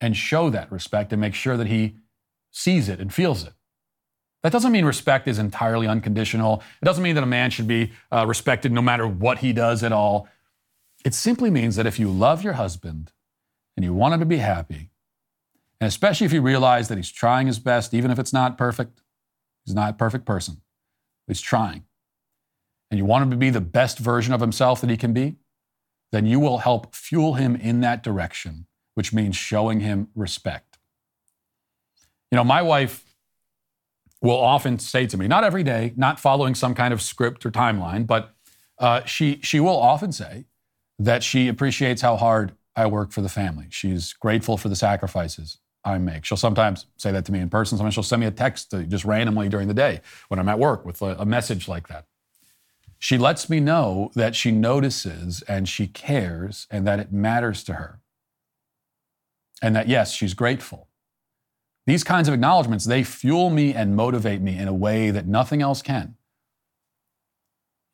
[0.00, 1.96] and show that respect and make sure that he
[2.50, 3.54] sees it and feels it.
[4.44, 6.62] That doesn't mean respect is entirely unconditional.
[6.82, 9.82] It doesn't mean that a man should be uh, respected no matter what he does
[9.82, 10.28] at all.
[11.02, 13.10] It simply means that if you love your husband
[13.74, 14.90] and you want him to be happy,
[15.80, 19.00] and especially if you realize that he's trying his best, even if it's not perfect,
[19.64, 20.60] he's not a perfect person,
[21.26, 21.84] he's trying,
[22.90, 25.36] and you want him to be the best version of himself that he can be,
[26.12, 30.76] then you will help fuel him in that direction, which means showing him respect.
[32.30, 33.03] You know, my wife
[34.24, 37.50] will often say to me, not every day, not following some kind of script or
[37.50, 38.34] timeline, but
[38.78, 40.46] uh, she, she will often say
[40.98, 43.66] that she appreciates how hard I work for the family.
[43.68, 46.24] She's grateful for the sacrifices I make.
[46.24, 47.76] She'll sometimes say that to me in person.
[47.76, 50.86] Sometimes she'll send me a text just randomly during the day when I'm at work
[50.86, 52.06] with a, a message like that.
[52.98, 57.74] She lets me know that she notices and she cares and that it matters to
[57.74, 58.00] her.
[59.60, 60.88] And that, yes, she's grateful.
[61.86, 65.60] These kinds of acknowledgments, they fuel me and motivate me in a way that nothing
[65.60, 66.16] else can.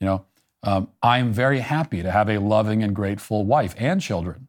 [0.01, 0.25] You know,
[0.63, 4.49] um, I'm very happy to have a loving and grateful wife and children.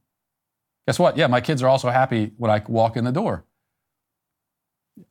[0.87, 1.17] Guess what?
[1.17, 3.45] Yeah, my kids are also happy when I walk in the door.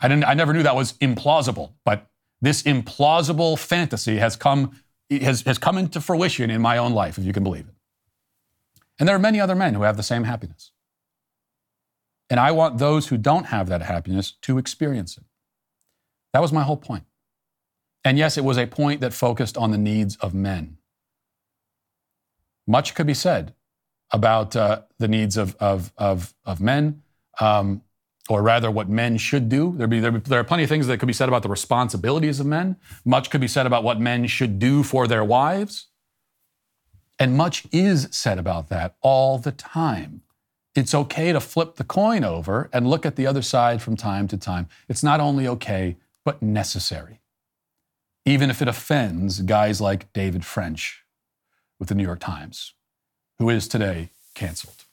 [0.01, 2.07] I, didn't, I never knew that was implausible, but
[2.41, 7.25] this implausible fantasy has come, has, has come into fruition in my own life, if
[7.25, 7.75] you can believe it.
[8.99, 10.73] And there are many other men who have the same happiness.
[12.31, 15.25] And I want those who don't have that happiness to experience it.
[16.33, 17.05] That was my whole point.
[18.05, 20.79] And yes, it was a point that focused on the needs of men.
[22.67, 23.53] Much could be said
[24.13, 27.03] about uh, the needs of, of, of, of men,
[27.41, 27.83] um,
[28.29, 29.75] or rather, what men should do.
[29.77, 32.39] There, be, there, there are plenty of things that could be said about the responsibilities
[32.39, 32.77] of men.
[33.05, 35.89] Much could be said about what men should do for their wives.
[37.19, 40.23] And much is said about that all the time
[40.75, 44.29] it's okay to flip the coin over and look at the other side from time
[44.29, 44.69] to time.
[44.89, 47.21] It's not only okay, but necessary.
[48.25, 51.05] Even if it offends guys like David French
[51.79, 52.75] with the New York Times,
[53.39, 54.85] who is today canceled.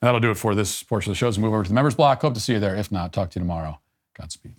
[0.00, 1.26] And that'll do it for this portion of the show.
[1.26, 2.20] Let's move over to the members block.
[2.22, 2.74] Hope to see you there.
[2.74, 3.80] If not, talk to you tomorrow.
[4.18, 4.56] Godspeed.